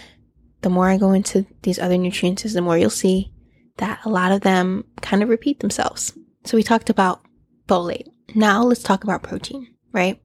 the 0.62 0.70
more 0.70 0.88
I 0.88 0.96
go 0.98 1.12
into 1.12 1.46
these 1.62 1.78
other 1.78 1.98
nutrients, 1.98 2.44
the 2.44 2.62
more 2.62 2.78
you'll 2.78 2.90
see 2.90 3.32
that 3.78 4.00
a 4.04 4.08
lot 4.08 4.32
of 4.32 4.40
them 4.40 4.84
kind 5.02 5.22
of 5.22 5.28
repeat 5.28 5.60
themselves. 5.60 6.16
So 6.44 6.56
we 6.56 6.62
talked 6.62 6.90
about 6.90 7.20
folate. 7.68 8.06
Now 8.34 8.62
let's 8.64 8.82
talk 8.82 9.04
about 9.04 9.22
protein, 9.22 9.74
right? 9.92 10.20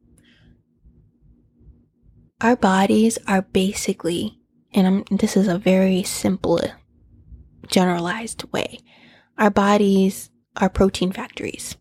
Our 2.41 2.55
bodies 2.55 3.17
are 3.27 3.43
basically, 3.43 4.39
and 4.73 4.87
I'm, 4.87 5.17
this 5.17 5.37
is 5.37 5.47
a 5.47 5.59
very 5.59 6.03
simple, 6.03 6.59
generalized 7.67 8.43
way. 8.51 8.79
Our 9.37 9.51
bodies 9.51 10.29
are 10.57 10.69
protein 10.69 11.11
factories, 11.11 11.77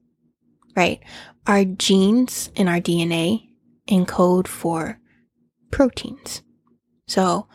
right? 0.76 1.00
Our 1.46 1.64
genes 1.64 2.50
and 2.56 2.68
our 2.68 2.80
DNA 2.80 3.48
encode 3.88 4.46
for 4.46 5.00
proteins. 5.70 6.42
So 7.08 7.48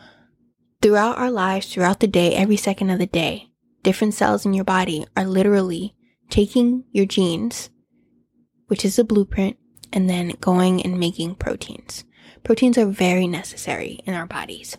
throughout 0.82 1.18
our 1.18 1.30
lives, 1.30 1.72
throughout 1.72 2.00
the 2.00 2.06
day, 2.08 2.34
every 2.34 2.56
second 2.56 2.90
of 2.90 2.98
the 2.98 3.06
day, 3.06 3.48
different 3.82 4.14
cells 4.14 4.44
in 4.44 4.52
your 4.52 4.64
body 4.64 5.06
are 5.16 5.24
literally 5.24 5.94
taking 6.28 6.84
your 6.90 7.06
genes, 7.06 7.70
which 8.66 8.84
is 8.84 8.96
the 8.96 9.04
blueprint, 9.04 9.56
and 9.92 10.08
then 10.08 10.34
going 10.40 10.82
and 10.82 10.98
making 10.98 11.34
proteins. 11.36 12.04
Proteins 12.44 12.78
are 12.78 12.86
very 12.86 13.26
necessary 13.26 14.00
in 14.04 14.14
our 14.14 14.26
bodies. 14.26 14.76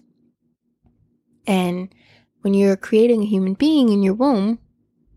And 1.45 1.93
when 2.41 2.53
you're 2.53 2.77
creating 2.77 3.21
a 3.21 3.25
human 3.25 3.53
being 3.53 3.89
in 3.89 4.03
your 4.03 4.13
womb, 4.13 4.59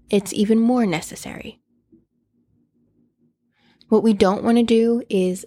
it's 0.08 0.32
even 0.32 0.58
more 0.58 0.84
necessary. 0.84 1.60
What 3.88 4.02
we 4.02 4.12
don't 4.12 4.42
want 4.42 4.56
to 4.58 4.64
do 4.64 5.02
is 5.08 5.46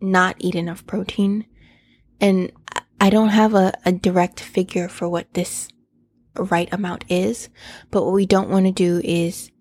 not 0.00 0.36
eat 0.38 0.56
enough 0.56 0.86
protein. 0.86 1.46
And 2.20 2.50
I 3.00 3.10
don't 3.10 3.28
have 3.28 3.54
a, 3.54 3.72
a 3.84 3.92
direct 3.92 4.40
figure 4.40 4.88
for 4.88 5.08
what 5.08 5.32
this 5.34 5.68
right 6.36 6.72
amount 6.72 7.04
is. 7.08 7.48
But 7.92 8.04
what 8.04 8.14
we 8.14 8.26
don't 8.26 8.50
want 8.50 8.66
to 8.66 8.72
do 8.72 9.00
is 9.04 9.51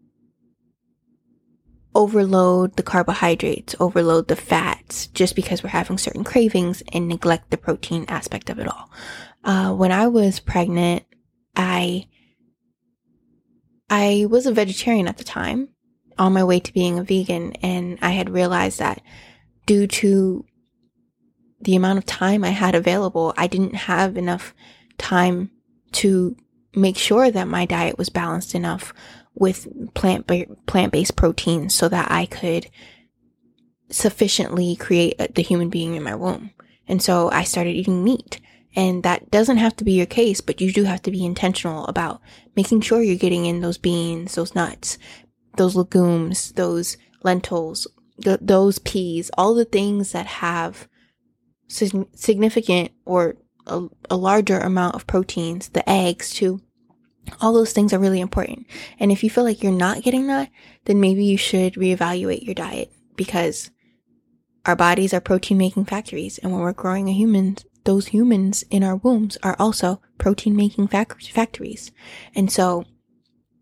overload 1.94 2.76
the 2.76 2.84
carbohydrates, 2.84 3.76
overload 3.80 4.28
the 4.28 4.36
fats, 4.36 5.08
just 5.08 5.36
because 5.36 5.64
we're 5.64 5.70
having 5.70 5.98
certain 5.98 6.24
cravings 6.24 6.82
and 6.94 7.08
neglect 7.08 7.50
the 7.50 7.58
protein 7.58 8.06
aspect 8.08 8.50
of 8.50 8.60
it 8.60 8.68
all. 8.68 8.90
Uh, 9.44 9.74
when 9.74 9.92
I 9.92 10.08
was 10.08 10.40
pregnant, 10.40 11.04
I 11.56 12.08
I 13.90 14.26
was 14.30 14.46
a 14.46 14.54
vegetarian 14.54 15.08
at 15.08 15.18
the 15.18 15.24
time, 15.26 15.68
on 16.18 16.34
my 16.34 16.44
way 16.44 16.60
to 16.62 16.74
being 16.74 16.98
a 16.98 17.04
vegan, 17.04 17.54
and 17.62 17.98
I 18.02 18.12
had 18.12 18.30
realized 18.30 18.80
that 18.80 19.02
due 19.66 19.86
to 19.88 20.46
the 21.60 21.76
amount 21.76 21.98
of 21.98 22.06
time 22.06 22.44
I 22.44 22.50
had 22.50 22.74
available, 22.74 23.34
I 23.38 23.48
didn't 23.48 23.76
have 23.76 24.16
enough 24.16 24.56
time 24.98 25.52
to 25.94 26.38
make 26.74 26.98
sure 26.98 27.30
that 27.30 27.48
my 27.48 27.66
diet 27.66 27.98
was 27.98 28.10
balanced 28.10 28.56
enough 28.56 28.94
with 29.42 29.68
plant 29.96 30.30
plant 30.68 30.92
based 30.92 31.16
proteins 31.16 31.74
so 31.74 31.90
that 31.90 32.12
I 32.12 32.28
could 32.28 32.70
sufficiently 33.90 34.76
create 34.76 35.16
uh, 35.20 35.28
the 35.34 35.42
human 35.42 35.70
being 35.70 35.96
in 35.96 36.04
my 36.04 36.14
womb. 36.14 36.52
And 36.88 37.02
so 37.02 37.32
I 37.32 37.44
started 37.44 37.72
eating 37.72 38.04
meat. 38.04 38.40
And 38.76 39.02
that 39.02 39.32
doesn't 39.32 39.58
have 39.58 39.76
to 39.78 39.84
be 39.84 39.94
your 39.94 40.06
case, 40.06 40.42
but 40.42 40.62
you 40.62 40.72
do 40.72 40.84
have 40.84 41.02
to 41.02 41.12
be 41.12 41.26
intentional 41.26 41.86
about 41.88 42.22
making 42.56 42.82
sure 42.82 43.02
you're 43.02 43.18
getting 43.18 43.46
in 43.46 43.62
those 43.62 43.80
beans, 43.80 44.36
those 44.36 44.54
nuts, 44.54 45.00
those 45.58 45.76
legumes, 45.76 46.52
those 46.52 46.96
lentils, 47.24 47.88
th- 48.24 48.40
those 48.42 48.78
peas, 48.78 49.32
all 49.38 49.56
the 49.56 49.66
things 49.66 50.12
that 50.12 50.28
have 50.28 50.88
significant 51.68 52.92
or 53.06 53.36
a, 53.66 53.88
a 54.10 54.16
larger 54.16 54.60
amount 54.60 54.96
of 54.96 55.08
proteins, 55.08 55.70
the 55.70 55.90
eggs 55.90 56.30
too. 56.30 56.62
All 57.40 57.54
those 57.54 57.74
things 57.74 57.94
are 57.94 58.00
really 58.00 58.22
important. 58.22 58.68
And 59.00 59.12
if 59.12 59.24
you 59.24 59.30
feel 59.30 59.44
like 59.44 59.64
you're 59.64 59.72
not 59.72 60.04
getting 60.04 60.28
that, 60.28 60.50
then 60.86 61.00
maybe 61.00 61.24
you 61.24 61.38
should 61.38 61.74
reevaluate 61.74 62.44
your 62.44 62.56
diet 62.56 62.92
because 63.16 63.72
our 64.66 64.76
bodies 64.76 65.14
are 65.14 65.22
protein 65.22 65.58
making 65.58 65.86
factories. 65.86 66.38
And 66.38 66.52
when 66.52 66.62
we're 66.62 66.74
growing 66.74 67.10
a 67.10 67.14
human, 67.14 67.58
those 67.84 68.08
humans 68.08 68.64
in 68.70 68.84
our 68.84 68.96
wombs 68.96 69.38
are 69.44 69.56
also 69.58 70.02
protein 70.18 70.56
making 70.56 70.88
factories. 70.88 71.92
And 72.36 72.52
so 72.52 72.86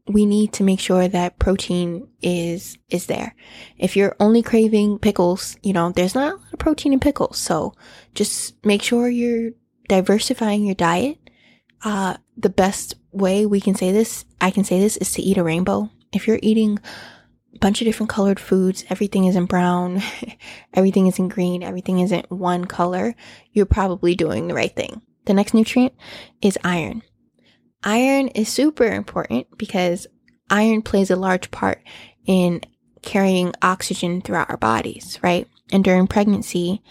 we 0.10 0.25
need 0.25 0.51
to 0.54 0.63
make 0.63 0.80
sure 0.80 1.08
that 1.08 1.39
protein 1.39 2.08
is 2.22 2.78
is 2.89 3.06
there. 3.06 3.36
If 3.78 3.96
you're 3.96 4.16
only 4.20 4.42
craving 4.42 5.00
pickles, 5.00 5.56
you 5.62 5.72
know, 5.72 5.92
there's 5.92 6.16
not 6.16 6.34
a 6.34 6.36
lot 6.36 6.54
of 6.54 6.60
protein 6.60 6.94
in 6.94 7.00
pickles. 7.00 7.38
So 7.38 7.74
just 8.16 8.56
make 8.66 8.82
sure 8.82 9.08
you're 9.08 9.51
diversifying 9.88 10.66
your 10.66 10.75
diet. 10.75 11.18
Uh, 11.83 12.17
the 12.38 12.50
best 12.50 12.95
way 13.12 13.45
we 13.45 13.62
can 13.62 13.75
say 13.75 13.91
this, 13.91 14.25
I 14.41 14.51
can 14.51 14.63
say 14.63 14.79
this, 14.79 14.98
is 14.98 15.12
to 15.13 15.21
eat 15.21 15.38
a 15.38 15.43
rainbow. 15.43 15.89
If 16.12 16.27
you're 16.27 16.39
eating 16.41 16.79
a 17.55 17.59
bunch 17.59 17.81
of 17.81 17.86
different 17.86 18.09
colored 18.09 18.39
foods, 18.39 18.83
everything 18.89 19.25
is 19.25 19.36
in 19.36 19.45
brown, 19.45 20.01
everything 20.74 21.07
is 21.07 21.19
in 21.19 21.29
green, 21.29 21.63
everything 21.63 22.00
isn't 22.00 22.29
one 22.31 22.65
color, 22.65 23.15
you're 23.51 23.65
probably 23.65 24.15
doing 24.15 24.48
the 24.48 24.53
right 24.53 24.75
thing. 24.75 25.01
The 25.25 25.33
next 25.33 25.53
nutrient 25.53 25.93
is 26.41 26.57
iron. 26.63 27.03
Iron 27.83 28.27
is 28.29 28.50
super 28.50 28.86
important 28.86 29.48
because 29.57 30.07
iron 30.50 30.81
plays 30.81 31.12
a 31.12 31.15
large 31.15 31.50
part 31.51 31.81
in 32.25 32.62
carrying 33.01 33.53
oxygen 33.62 34.21
throughout 34.21 34.50
our 34.50 34.57
bodies, 34.57 35.19
right? 35.21 35.48
And 35.71 35.83
during 35.83 36.07
pregnancy, 36.07 36.81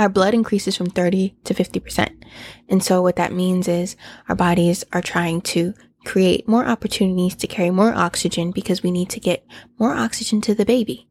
our 0.00 0.08
blood 0.08 0.32
increases 0.32 0.74
from 0.74 0.88
30 0.88 1.36
to 1.44 1.52
50%. 1.52 2.24
And 2.70 2.82
so 2.82 3.02
what 3.02 3.16
that 3.16 3.34
means 3.34 3.68
is 3.68 3.96
our 4.30 4.34
bodies 4.34 4.82
are 4.94 5.02
trying 5.02 5.42
to 5.42 5.74
create 6.06 6.48
more 6.48 6.64
opportunities 6.64 7.34
to 7.36 7.46
carry 7.46 7.70
more 7.70 7.92
oxygen 7.92 8.50
because 8.50 8.82
we 8.82 8.90
need 8.90 9.10
to 9.10 9.20
get 9.20 9.44
more 9.78 9.92
oxygen 9.92 10.40
to 10.40 10.54
the 10.54 10.64
baby. 10.64 11.06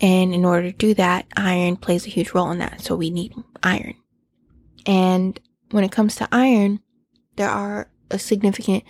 And 0.00 0.34
in 0.34 0.44
order 0.44 0.72
to 0.72 0.76
do 0.76 0.92
that, 0.94 1.26
iron 1.36 1.76
plays 1.76 2.04
a 2.04 2.10
huge 2.10 2.32
role 2.32 2.50
in 2.50 2.58
that. 2.58 2.80
So 2.80 2.96
we 2.96 3.10
need 3.10 3.32
iron. 3.62 3.94
And 4.86 5.38
when 5.70 5.84
it 5.84 5.92
comes 5.92 6.16
to 6.16 6.28
iron, 6.32 6.80
there 7.36 7.48
are 7.48 7.92
a 8.10 8.18
significant, 8.18 8.82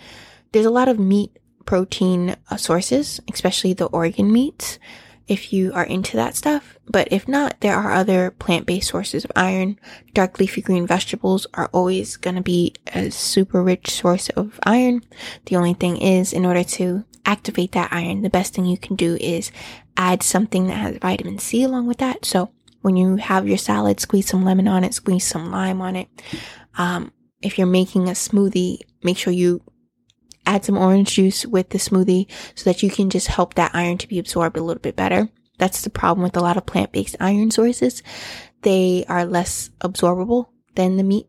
there's 0.51 0.65
a 0.65 0.71
lot 0.71 0.89
of 0.89 0.97
meat 0.97 1.37
protein 1.67 2.35
uh, 2.49 2.57
sources, 2.57 3.21
especially 3.31 3.73
the 3.73 3.85
organ 3.85 4.33
meats, 4.33 4.79
if 5.27 5.53
you 5.53 5.71
are 5.73 5.85
into 5.85 6.17
that 6.17 6.35
stuff. 6.35 6.77
But 6.85 7.07
if 7.11 7.27
not, 7.27 7.59
there 7.61 7.75
are 7.75 7.91
other 7.91 8.31
plant 8.31 8.65
based 8.65 8.89
sources 8.89 9.23
of 9.23 9.31
iron. 9.35 9.79
Dark 10.13 10.39
leafy 10.39 10.61
green 10.61 10.85
vegetables 10.85 11.47
are 11.53 11.69
always 11.73 12.17
going 12.17 12.35
to 12.35 12.41
be 12.41 12.73
a 12.93 13.09
super 13.09 13.63
rich 13.63 13.89
source 13.91 14.29
of 14.29 14.59
iron. 14.63 15.01
The 15.45 15.55
only 15.55 15.73
thing 15.73 15.97
is, 15.97 16.33
in 16.33 16.45
order 16.45 16.63
to 16.63 17.05
activate 17.25 17.71
that 17.71 17.93
iron, 17.93 18.21
the 18.21 18.29
best 18.29 18.53
thing 18.53 18.65
you 18.65 18.77
can 18.77 18.95
do 18.95 19.17
is 19.21 19.51
add 19.95 20.23
something 20.23 20.67
that 20.67 20.77
has 20.77 20.97
vitamin 20.97 21.39
C 21.39 21.63
along 21.63 21.87
with 21.87 21.97
that. 21.99 22.25
So 22.25 22.51
when 22.81 22.97
you 22.97 23.15
have 23.15 23.47
your 23.47 23.57
salad, 23.57 23.99
squeeze 23.99 24.27
some 24.27 24.43
lemon 24.43 24.67
on 24.67 24.83
it, 24.83 24.93
squeeze 24.93 25.25
some 25.25 25.51
lime 25.51 25.81
on 25.81 25.95
it. 25.95 26.09
Um, 26.77 27.13
if 27.41 27.57
you're 27.57 27.67
making 27.67 28.07
a 28.07 28.11
smoothie, 28.11 28.79
make 29.03 29.17
sure 29.17 29.33
you 29.33 29.61
add 30.45 30.65
some 30.65 30.77
orange 30.77 31.13
juice 31.13 31.45
with 31.45 31.69
the 31.69 31.77
smoothie 31.77 32.29
so 32.55 32.69
that 32.69 32.83
you 32.83 32.89
can 32.89 33.09
just 33.09 33.27
help 33.27 33.53
that 33.53 33.73
iron 33.73 33.97
to 33.99 34.07
be 34.07 34.19
absorbed 34.19 34.57
a 34.57 34.63
little 34.63 34.81
bit 34.81 34.95
better. 34.95 35.29
That's 35.57 35.81
the 35.81 35.89
problem 35.89 36.23
with 36.23 36.35
a 36.35 36.41
lot 36.41 36.57
of 36.57 36.65
plant-based 36.65 37.15
iron 37.19 37.51
sources. 37.51 38.03
They 38.63 39.05
are 39.07 39.25
less 39.25 39.69
absorbable 39.81 40.47
than 40.75 40.97
the 40.97 41.03
meat 41.03 41.27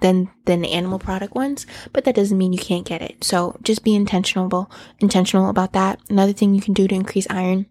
than 0.00 0.30
than 0.44 0.60
the 0.60 0.72
animal 0.72 0.98
product 0.98 1.34
ones, 1.34 1.66
but 1.92 2.04
that 2.04 2.14
doesn't 2.14 2.38
mean 2.38 2.52
you 2.52 2.58
can't 2.58 2.86
get 2.86 3.02
it. 3.02 3.24
So 3.24 3.58
just 3.62 3.84
be 3.84 3.94
intentional 3.94 4.70
intentional 5.00 5.48
about 5.48 5.72
that. 5.72 6.00
Another 6.08 6.32
thing 6.32 6.54
you 6.54 6.60
can 6.60 6.74
do 6.74 6.86
to 6.86 6.94
increase 6.94 7.26
iron 7.28 7.66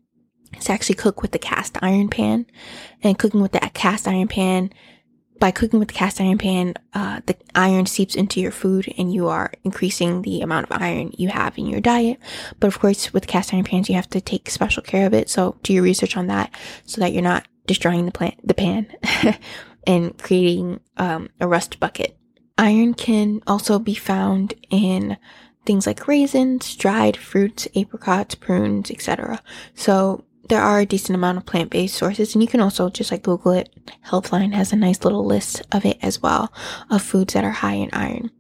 is 0.58 0.70
actually 0.70 0.96
cook 0.96 1.22
with 1.22 1.32
the 1.32 1.40
cast 1.40 1.78
iron 1.82 2.10
pan. 2.10 2.46
And 3.02 3.18
cooking 3.18 3.42
with 3.42 3.54
that 3.54 3.74
cast 3.74 4.08
iron 4.08 4.28
pan 4.28 4.72
by 5.40 5.52
cooking 5.52 5.80
with 5.80 5.90
the 5.90 5.94
cast 5.94 6.20
iron 6.20 6.38
pan, 6.38 6.74
uh, 6.94 7.22
the 7.26 7.36
iron 7.56 7.86
seeps 7.86 8.16
into 8.16 8.40
your 8.40 8.52
food 8.52 8.94
and 8.98 9.14
you 9.14 9.28
are 9.28 9.52
increasing 9.64 10.22
the 10.22 10.42
amount 10.42 10.70
of 10.70 10.82
iron 10.82 11.12
you 11.18 11.30
have 11.30 11.58
in 11.58 11.68
your 11.68 11.82
diet. 11.82 12.20
But 12.60 12.68
of 12.68 12.80
course, 12.80 13.14
with 13.14 13.28
cast 13.28 13.54
iron 13.54 13.64
pans, 13.64 13.90
you 13.90 13.96
have 13.96 14.10
to 14.12 14.22
take 14.22 14.50
special 14.50 14.84
care 14.84 15.06
of 15.06 15.14
it. 15.14 15.30
So 15.30 15.58
do 15.64 15.74
your 15.74 15.84
research 15.84 16.18
on 16.18 16.28
that 16.28 16.52
so 16.86 17.02
that 17.02 17.14
you're 17.14 17.22
not 17.22 17.48
destroying 17.66 18.06
the 18.06 18.12
plant, 18.12 18.36
the 18.48 18.54
pan 18.54 18.88
and 19.88 20.18
creating, 20.18 20.80
um, 20.98 21.30
a 21.40 21.48
rust 21.48 21.80
bucket. 21.80 22.18
Iron 22.58 22.94
can 22.94 23.42
also 23.46 23.78
be 23.78 23.94
found 23.94 24.56
in 24.70 25.18
things 25.68 25.86
like 25.86 26.08
raisins, 26.08 26.76
dried 26.76 27.18
fruits, 27.18 27.68
apricots, 27.76 28.36
prunes, 28.36 28.90
etc. 28.90 29.42
So 29.76 30.24
there 30.48 30.62
are 30.62 30.80
a 30.80 30.86
decent 30.86 31.16
amount 31.16 31.38
of 31.38 31.46
plant 31.46 31.70
based 31.70 31.96
sources, 31.96 32.34
and 32.34 32.42
you 32.42 32.48
can 32.48 32.62
also 32.62 32.90
just 32.90 33.12
like 33.12 33.24
Google 33.24 33.52
it. 33.52 33.70
Healthline 34.06 34.54
has 34.54 34.72
a 34.72 34.78
nice 34.78 35.04
little 35.04 35.26
list 35.26 35.62
of 35.72 35.86
it 35.86 35.98
as 36.02 36.22
well 36.22 36.52
of 36.90 37.02
foods 37.02 37.34
that 37.34 37.44
are 37.44 37.52
high 37.52 37.74
in 37.74 37.90
iron. 37.94 38.32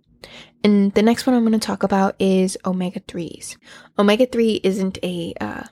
And 0.63 0.93
the 0.93 1.01
next 1.01 1.25
one 1.25 1.35
I'm 1.35 1.45
going 1.45 1.57
to 1.57 1.65
talk 1.65 1.83
about 1.83 2.15
is 2.19 2.57
omega 2.65 2.99
3s. 2.99 3.57
Omega 3.97 4.25
3 4.25 4.61
isn't 4.63 4.97
a, 5.03 5.33
uh, 5.39 5.63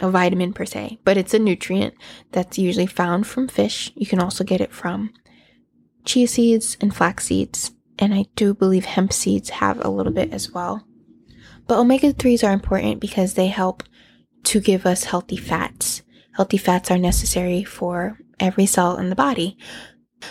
a 0.00 0.10
vitamin 0.10 0.52
per 0.52 0.64
se, 0.64 0.98
but 1.04 1.16
it's 1.16 1.34
a 1.34 1.38
nutrient 1.38 1.94
that's 2.32 2.58
usually 2.58 2.86
found 2.86 3.26
from 3.26 3.48
fish. 3.48 3.92
You 3.94 4.06
can 4.06 4.20
also 4.20 4.44
get 4.44 4.60
it 4.60 4.72
from 4.72 5.12
chia 6.04 6.26
seeds 6.26 6.76
and 6.80 6.94
flax 6.94 7.26
seeds, 7.26 7.72
and 7.98 8.14
I 8.14 8.26
do 8.34 8.52
believe 8.52 8.84
hemp 8.84 9.12
seeds 9.12 9.50
have 9.50 9.84
a 9.84 9.90
little 9.90 10.12
bit 10.12 10.32
as 10.32 10.50
well. 10.50 10.84
But 11.66 11.78
omega 11.78 12.12
3s 12.12 12.46
are 12.46 12.52
important 12.52 13.00
because 13.00 13.34
they 13.34 13.46
help 13.46 13.84
to 14.44 14.60
give 14.60 14.86
us 14.86 15.04
healthy 15.04 15.36
fats. 15.36 16.02
Healthy 16.32 16.58
fats 16.58 16.90
are 16.90 16.98
necessary 16.98 17.64
for 17.64 18.18
every 18.38 18.66
cell 18.66 18.96
in 18.96 19.10
the 19.10 19.16
body. 19.16 19.58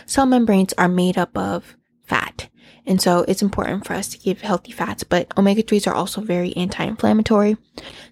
Cell 0.06 0.26
membranes 0.26 0.74
are 0.74 0.88
made 0.88 1.18
up 1.18 1.38
of 1.38 1.76
fat. 2.06 2.50
And 2.86 3.02
so 3.02 3.24
it's 3.28 3.44
important 3.44 3.86
for 3.86 3.94
us 3.94 4.08
to 4.10 4.18
give 4.18 4.42
healthy 4.42 4.72
fats, 4.72 5.04
but 5.04 5.32
omega 5.38 5.62
3s 5.62 5.86
are 5.86 5.94
also 5.94 6.22
very 6.22 6.56
anti 6.56 6.84
inflammatory. 6.84 7.58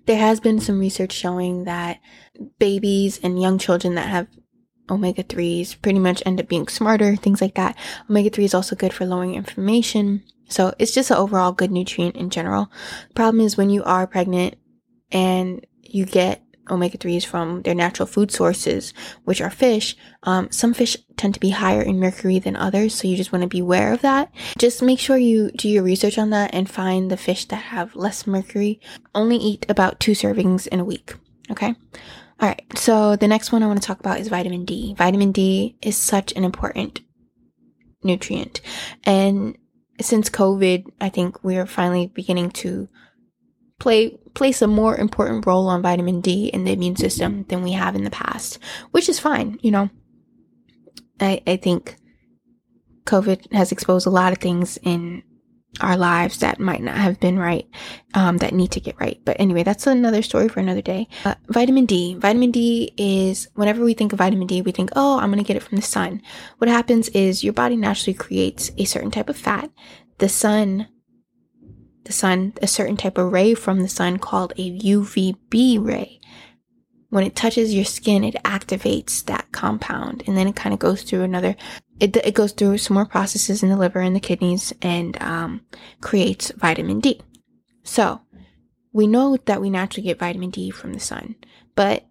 There 0.05 0.19
has 0.19 0.39
been 0.39 0.59
some 0.59 0.79
research 0.79 1.13
showing 1.13 1.63
that 1.63 1.99
babies 2.59 3.19
and 3.23 3.41
young 3.41 3.57
children 3.57 3.95
that 3.95 4.07
have 4.07 4.27
omega 4.89 5.23
3s 5.23 5.81
pretty 5.81 5.99
much 5.99 6.21
end 6.25 6.39
up 6.39 6.47
being 6.47 6.67
smarter, 6.67 7.15
things 7.15 7.41
like 7.41 7.55
that. 7.55 7.75
Omega 8.09 8.29
3 8.29 8.45
is 8.45 8.53
also 8.53 8.75
good 8.75 8.93
for 8.93 9.05
lowering 9.05 9.35
inflammation. 9.35 10.23
So 10.49 10.73
it's 10.79 10.93
just 10.93 11.11
an 11.11 11.17
overall 11.17 11.51
good 11.51 11.71
nutrient 11.71 12.15
in 12.15 12.29
general. 12.29 12.71
Problem 13.15 13.43
is 13.43 13.57
when 13.57 13.69
you 13.69 13.83
are 13.83 14.07
pregnant 14.07 14.55
and 15.11 15.65
you 15.93 16.05
get 16.05 16.43
omega 16.69 16.97
3s 16.97 17.25
from 17.25 17.61
their 17.61 17.75
natural 17.75 18.05
food 18.05 18.31
sources, 18.31 18.93
which 19.23 19.41
are 19.41 19.49
fish. 19.49 19.95
Um, 20.23 20.51
some 20.51 20.73
fish 20.73 20.97
tend 21.15 21.33
to 21.33 21.39
be 21.39 21.51
higher 21.51 21.81
in 21.81 21.99
mercury 21.99 22.39
than 22.39 22.55
others, 22.55 22.93
so 22.93 23.07
you 23.07 23.15
just 23.15 23.31
want 23.31 23.43
to 23.43 23.47
be 23.47 23.59
aware 23.59 23.93
of 23.93 24.01
that. 24.01 24.31
Just 24.57 24.81
make 24.81 24.99
sure 24.99 25.17
you 25.17 25.51
do 25.51 25.69
your 25.69 25.83
research 25.83 26.17
on 26.17 26.29
that 26.31 26.53
and 26.53 26.69
find 26.69 27.09
the 27.09 27.17
fish 27.17 27.45
that 27.45 27.55
have 27.55 27.95
less 27.95 28.27
mercury. 28.27 28.79
Only 29.15 29.37
eat 29.37 29.65
about 29.69 29.99
two 29.99 30.11
servings 30.11 30.67
in 30.67 30.79
a 30.79 30.85
week. 30.85 31.13
Okay? 31.51 31.73
All 32.39 32.49
right. 32.49 32.61
So 32.75 33.15
the 33.15 33.27
next 33.27 33.51
one 33.51 33.63
I 33.63 33.67
want 33.67 33.81
to 33.81 33.87
talk 33.87 33.99
about 33.99 34.19
is 34.19 34.27
vitamin 34.27 34.65
D. 34.65 34.93
Vitamin 34.97 35.31
D 35.31 35.77
is 35.81 35.97
such 35.97 36.33
an 36.33 36.43
important 36.43 37.01
nutrient. 38.03 38.61
And 39.05 39.57
since 39.99 40.29
COVID, 40.29 40.85
I 41.01 41.09
think 41.09 41.43
we 41.43 41.57
are 41.57 41.65
finally 41.65 42.07
beginning 42.07 42.51
to 42.51 42.87
play 43.79 44.17
place 44.33 44.61
a 44.61 44.67
more 44.67 44.95
important 44.95 45.45
role 45.45 45.67
on 45.67 45.81
vitamin 45.81 46.21
D 46.21 46.47
in 46.47 46.63
the 46.63 46.71
immune 46.71 46.95
system 46.95 47.45
than 47.49 47.63
we 47.63 47.71
have 47.71 47.95
in 47.95 48.03
the 48.03 48.09
past, 48.09 48.59
which 48.91 49.09
is 49.09 49.19
fine. 49.19 49.59
You 49.61 49.71
know, 49.71 49.89
I, 51.19 51.41
I 51.47 51.57
think 51.57 51.97
COVID 53.05 53.53
has 53.53 53.71
exposed 53.71 54.05
a 54.05 54.11
lot 54.11 54.33
of 54.33 54.39
things 54.39 54.77
in 54.83 55.23
our 55.81 55.97
lives 55.97 56.39
that 56.39 56.59
might 56.59 56.81
not 56.81 56.97
have 56.97 57.19
been 57.19 57.37
right, 57.37 57.67
um, 58.13 58.37
that 58.37 58.53
need 58.53 58.71
to 58.71 58.79
get 58.79 58.99
right. 58.99 59.19
But 59.25 59.39
anyway, 59.39 59.63
that's 59.63 59.85
another 59.85 60.21
story 60.21 60.49
for 60.49 60.59
another 60.59 60.81
day. 60.81 61.07
Uh, 61.23 61.35
vitamin 61.49 61.85
D. 61.85 62.15
Vitamin 62.15 62.51
D 62.51 62.93
is, 62.97 63.47
whenever 63.53 63.83
we 63.83 63.93
think 63.93 64.11
of 64.11 64.19
vitamin 64.19 64.47
D, 64.47 64.61
we 64.61 64.71
think, 64.71 64.89
oh, 64.95 65.19
I'm 65.19 65.31
going 65.31 65.43
to 65.43 65.47
get 65.47 65.57
it 65.57 65.63
from 65.63 65.75
the 65.75 65.83
sun. 65.83 66.21
What 66.57 66.69
happens 66.69 67.09
is 67.09 67.43
your 67.43 67.53
body 67.53 67.75
naturally 67.75 68.15
creates 68.15 68.71
a 68.77 68.85
certain 68.85 69.11
type 69.11 69.29
of 69.29 69.37
fat. 69.37 69.69
The 70.17 70.29
sun 70.29 70.87
the 72.07 72.13
sun, 72.13 72.53
a 72.61 72.67
certain 72.67 72.97
type 72.97 73.17
of 73.17 73.31
ray 73.31 73.53
from 73.53 73.81
the 73.81 73.89
sun 73.89 74.17
called 74.17 74.53
a 74.57 74.79
UVB 74.79 75.85
ray. 75.85 76.19
When 77.09 77.23
it 77.23 77.35
touches 77.35 77.73
your 77.73 77.85
skin, 77.85 78.23
it 78.23 78.35
activates 78.43 79.23
that 79.25 79.51
compound 79.51 80.23
and 80.27 80.35
then 80.35 80.47
it 80.47 80.55
kind 80.55 80.73
of 80.73 80.79
goes 80.79 81.03
through 81.03 81.21
another, 81.21 81.55
it, 81.99 82.15
it 82.17 82.33
goes 82.33 82.51
through 82.51 82.79
some 82.79 82.95
more 82.95 83.05
processes 83.05 83.63
in 83.63 83.69
the 83.69 83.77
liver 83.77 83.99
and 83.99 84.15
the 84.15 84.19
kidneys 84.19 84.73
and 84.81 85.21
um, 85.21 85.61
creates 86.01 86.51
vitamin 86.51 86.99
D. 86.99 87.21
So 87.83 88.21
we 88.91 89.07
know 89.07 89.37
that 89.45 89.61
we 89.61 89.69
naturally 89.69 90.07
get 90.07 90.19
vitamin 90.19 90.49
D 90.49 90.71
from 90.71 90.93
the 90.93 90.99
sun, 90.99 91.35
but 91.75 92.05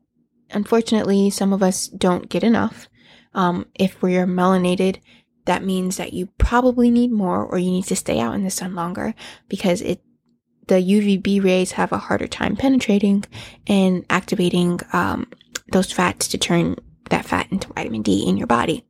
unfortunately, 0.51 1.31
some 1.31 1.53
of 1.53 1.63
us 1.63 1.89
don't 1.89 2.29
get 2.29 2.45
enough. 2.45 2.89
Um, 3.35 3.67
if 3.75 4.01
we're 4.01 4.27
melanated, 4.27 5.01
that 5.47 5.65
means 5.65 5.97
that 5.97 6.13
you 6.13 6.27
probably 6.39 6.91
need 6.91 7.11
more 7.11 7.45
or 7.45 7.59
you 7.59 7.71
need 7.71 7.87
to 7.87 7.97
stay 7.97 8.21
out 8.21 8.35
in 8.35 8.45
the 8.45 8.51
sun 8.51 8.75
longer 8.75 9.15
because 9.49 9.81
it 9.81 10.03
the 10.69 10.75
UVB 10.75 11.45
rays 11.45 11.73
have 11.73 11.93
a 11.93 11.99
harder 11.99 12.27
time 12.27 12.57
penetrating 12.57 13.25
and 13.69 14.05
activating 14.11 14.81
um, 14.93 15.31
those 15.71 15.93
fats 15.93 16.27
to 16.29 16.39
turn 16.39 16.75
that 17.11 17.25
fat 17.25 17.47
into 17.53 17.73
vitamin 17.73 18.03
D 18.03 18.29
in 18.29 18.37
your 18.37 18.49
body, 18.49 18.85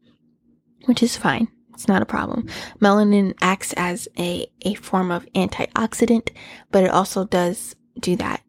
which 0.86 1.02
is 1.02 1.18
fine. 1.18 1.48
It's 1.74 1.86
not 1.86 2.00
a 2.00 2.06
problem. 2.06 2.48
Melanin 2.80 3.34
acts 3.42 3.74
as 3.76 4.08
a, 4.18 4.46
a 4.62 4.72
form 4.74 5.10
of 5.10 5.26
antioxidant, 5.34 6.30
but 6.70 6.82
it 6.82 6.90
also 6.90 7.26
does 7.26 7.76
do 8.00 8.16
that. 8.16 8.42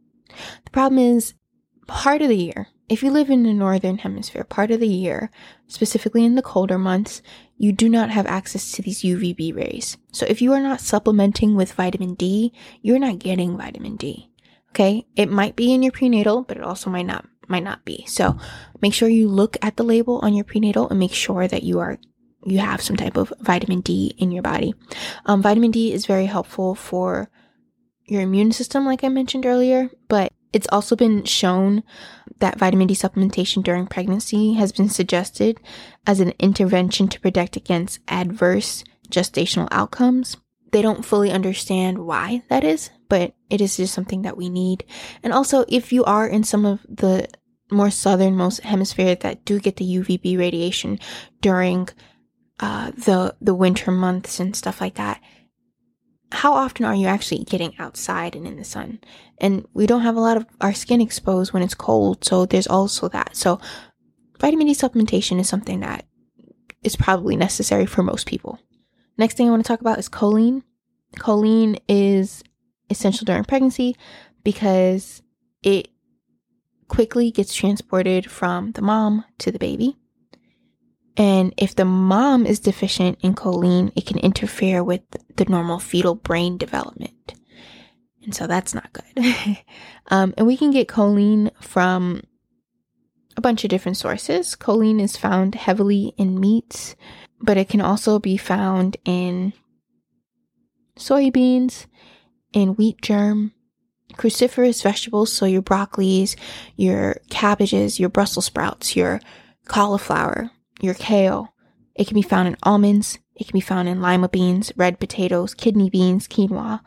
The 0.63 0.71
problem 0.71 0.99
is 0.99 1.33
part 1.85 2.21
of 2.21 2.29
the 2.29 2.37
year, 2.37 2.67
if 2.87 3.03
you 3.03 3.11
live 3.11 3.29
in 3.29 3.43
the 3.43 3.53
northern 3.53 3.97
hemisphere, 3.97 4.45
part 4.45 4.71
of 4.71 4.79
the 4.79 4.87
year, 4.87 5.29
specifically 5.67 6.23
in 6.23 6.35
the 6.35 6.41
colder 6.41 6.77
months, 6.77 7.21
you 7.57 7.71
do 7.71 7.89
not 7.89 8.09
have 8.09 8.25
access 8.27 8.71
to 8.71 8.81
these 8.81 9.01
UVB 9.01 9.55
rays. 9.55 9.97
So 10.11 10.25
if 10.29 10.41
you 10.41 10.53
are 10.53 10.61
not 10.61 10.81
supplementing 10.81 11.55
with 11.55 11.73
vitamin 11.73 12.13
D, 12.13 12.53
you're 12.81 12.99
not 12.99 13.19
getting 13.19 13.57
vitamin 13.57 13.95
D. 13.95 14.29
Okay? 14.69 15.07
It 15.15 15.29
might 15.29 15.55
be 15.55 15.73
in 15.73 15.81
your 15.81 15.91
prenatal, 15.91 16.43
but 16.43 16.57
it 16.57 16.63
also 16.63 16.89
might 16.89 17.05
not 17.05 17.25
might 17.49 17.63
not 17.63 17.85
be. 17.85 18.05
So 18.07 18.37
make 18.81 18.93
sure 18.93 19.07
you 19.07 19.29
look 19.29 19.57
at 19.61 19.77
the 19.77 19.83
label 19.83 20.19
on 20.19 20.33
your 20.33 20.43
prenatal 20.43 20.89
and 20.89 20.99
make 20.99 21.13
sure 21.13 21.47
that 21.47 21.63
you 21.63 21.79
are 21.79 21.97
you 22.45 22.59
have 22.59 22.81
some 22.81 22.95
type 22.95 23.17
of 23.17 23.33
vitamin 23.39 23.81
D 23.81 24.13
in 24.17 24.31
your 24.31 24.43
body. 24.43 24.73
Um, 25.25 25.41
vitamin 25.41 25.71
D 25.71 25.91
is 25.91 26.05
very 26.05 26.25
helpful 26.25 26.75
for 26.75 27.29
your 28.05 28.21
immune 28.21 28.51
system, 28.51 28.85
like 28.85 29.03
I 29.03 29.09
mentioned 29.09 29.45
earlier, 29.45 29.89
but 30.07 30.31
it's 30.53 30.67
also 30.71 30.95
been 30.95 31.23
shown 31.25 31.83
that 32.39 32.59
vitamin 32.59 32.87
D 32.87 32.93
supplementation 32.93 33.63
during 33.63 33.87
pregnancy 33.87 34.53
has 34.53 34.71
been 34.71 34.89
suggested 34.89 35.59
as 36.05 36.19
an 36.19 36.33
intervention 36.39 37.07
to 37.09 37.19
protect 37.19 37.55
against 37.55 37.99
adverse 38.07 38.83
gestational 39.09 39.67
outcomes. 39.71 40.37
They 40.71 40.81
don't 40.81 41.05
fully 41.05 41.31
understand 41.31 41.99
why 41.99 42.43
that 42.49 42.63
is, 42.63 42.89
but 43.09 43.33
it 43.49 43.61
is 43.61 43.77
just 43.77 43.93
something 43.93 44.23
that 44.23 44.37
we 44.37 44.49
need. 44.49 44.83
And 45.23 45.33
also, 45.33 45.65
if 45.67 45.93
you 45.93 46.03
are 46.03 46.27
in 46.27 46.43
some 46.43 46.65
of 46.65 46.85
the 46.89 47.27
more 47.71 47.89
southernmost 47.89 48.61
hemisphere 48.61 49.15
that 49.15 49.45
do 49.45 49.59
get 49.59 49.77
the 49.77 49.85
UVB 49.85 50.37
radiation 50.37 50.99
during 51.41 51.89
uh, 52.59 52.91
the 52.91 53.35
the 53.41 53.53
winter 53.53 53.91
months 53.91 54.39
and 54.39 54.55
stuff 54.55 54.81
like 54.81 54.95
that, 54.95 55.21
how 56.31 56.53
often 56.53 56.85
are 56.85 56.95
you 56.95 57.07
actually 57.07 57.43
getting 57.43 57.73
outside 57.79 58.35
and 58.35 58.45
in 58.45 58.57
the 58.57 58.63
sun? 58.63 58.99
And 59.39 59.65
we 59.73 59.87
don't 59.87 60.01
have 60.01 60.15
a 60.15 60.21
lot 60.21 60.37
of 60.37 60.45
our 60.61 60.73
skin 60.73 61.01
exposed 61.01 61.53
when 61.53 61.63
it's 61.63 61.73
cold, 61.73 62.23
so 62.25 62.45
there's 62.45 62.67
also 62.67 63.07
that. 63.09 63.35
So 63.35 63.59
vitamin 64.39 64.67
D 64.67 64.73
supplementation 64.73 65.39
is 65.39 65.47
something 65.47 65.79
that 65.81 66.05
is 66.83 66.95
probably 66.95 67.35
necessary 67.35 67.85
for 67.85 68.03
most 68.03 68.27
people. 68.27 68.59
Next 69.17 69.35
thing 69.35 69.47
I 69.47 69.51
want 69.51 69.63
to 69.63 69.67
talk 69.67 69.81
about 69.81 69.99
is 69.99 70.09
choline. 70.09 70.63
Choline 71.17 71.79
is 71.87 72.43
essential 72.89 73.25
during 73.25 73.43
pregnancy 73.43 73.95
because 74.43 75.21
it 75.63 75.89
quickly 76.87 77.31
gets 77.31 77.53
transported 77.53 78.29
from 78.29 78.71
the 78.73 78.81
mom 78.81 79.25
to 79.39 79.51
the 79.51 79.59
baby. 79.59 79.97
And 81.17 81.53
if 81.57 81.75
the 81.75 81.85
mom 81.85 82.45
is 82.45 82.59
deficient 82.59 83.17
in 83.21 83.33
choline, 83.33 83.91
it 83.95 84.05
can 84.05 84.19
interfere 84.19 84.83
with 84.83 85.01
the 85.35 85.45
normal 85.45 85.79
fetal 85.79 86.13
brain 86.13 86.57
development. 86.57 87.33
And 88.23 88.35
so 88.35 88.45
that's 88.45 88.75
not 88.75 88.93
good. 88.93 89.57
um, 90.07 90.33
and 90.37 90.45
we 90.45 90.55
can 90.55 90.69
get 90.69 90.87
choline 90.87 91.49
from 91.59 92.21
a 93.35 93.41
bunch 93.41 93.63
of 93.63 93.69
different 93.71 93.97
sources. 93.97 94.55
Choline 94.55 95.01
is 95.01 95.17
found 95.17 95.55
heavily 95.55 96.13
in 96.17 96.39
meats, 96.39 96.95
but 97.41 97.57
it 97.57 97.69
can 97.69 97.81
also 97.81 98.19
be 98.19 98.37
found 98.37 98.97
in 99.05 99.53
soybeans, 100.97 101.87
in 102.53 102.75
wheat 102.75 103.01
germ, 103.01 103.53
cruciferous 104.13 104.83
vegetables, 104.83 105.31
so 105.31 105.45
your 105.45 105.61
broccolis, 105.61 106.35
your 106.75 107.17
cabbages, 107.29 107.99
your 107.99 108.09
Brussels 108.09 108.45
sprouts, 108.45 108.95
your 108.95 109.19
cauliflower, 109.67 110.51
your 110.81 110.93
kale. 110.93 111.53
It 111.95 112.07
can 112.07 112.15
be 112.15 112.21
found 112.21 112.47
in 112.47 112.57
almonds. 112.63 113.19
It 113.35 113.47
can 113.47 113.53
be 113.53 113.61
found 113.61 113.87
in 113.87 114.01
lima 114.01 114.29
beans, 114.29 114.71
red 114.75 114.99
potatoes, 114.99 115.53
kidney 115.53 115.89
beans, 115.89 116.27
quinoa, 116.27 116.81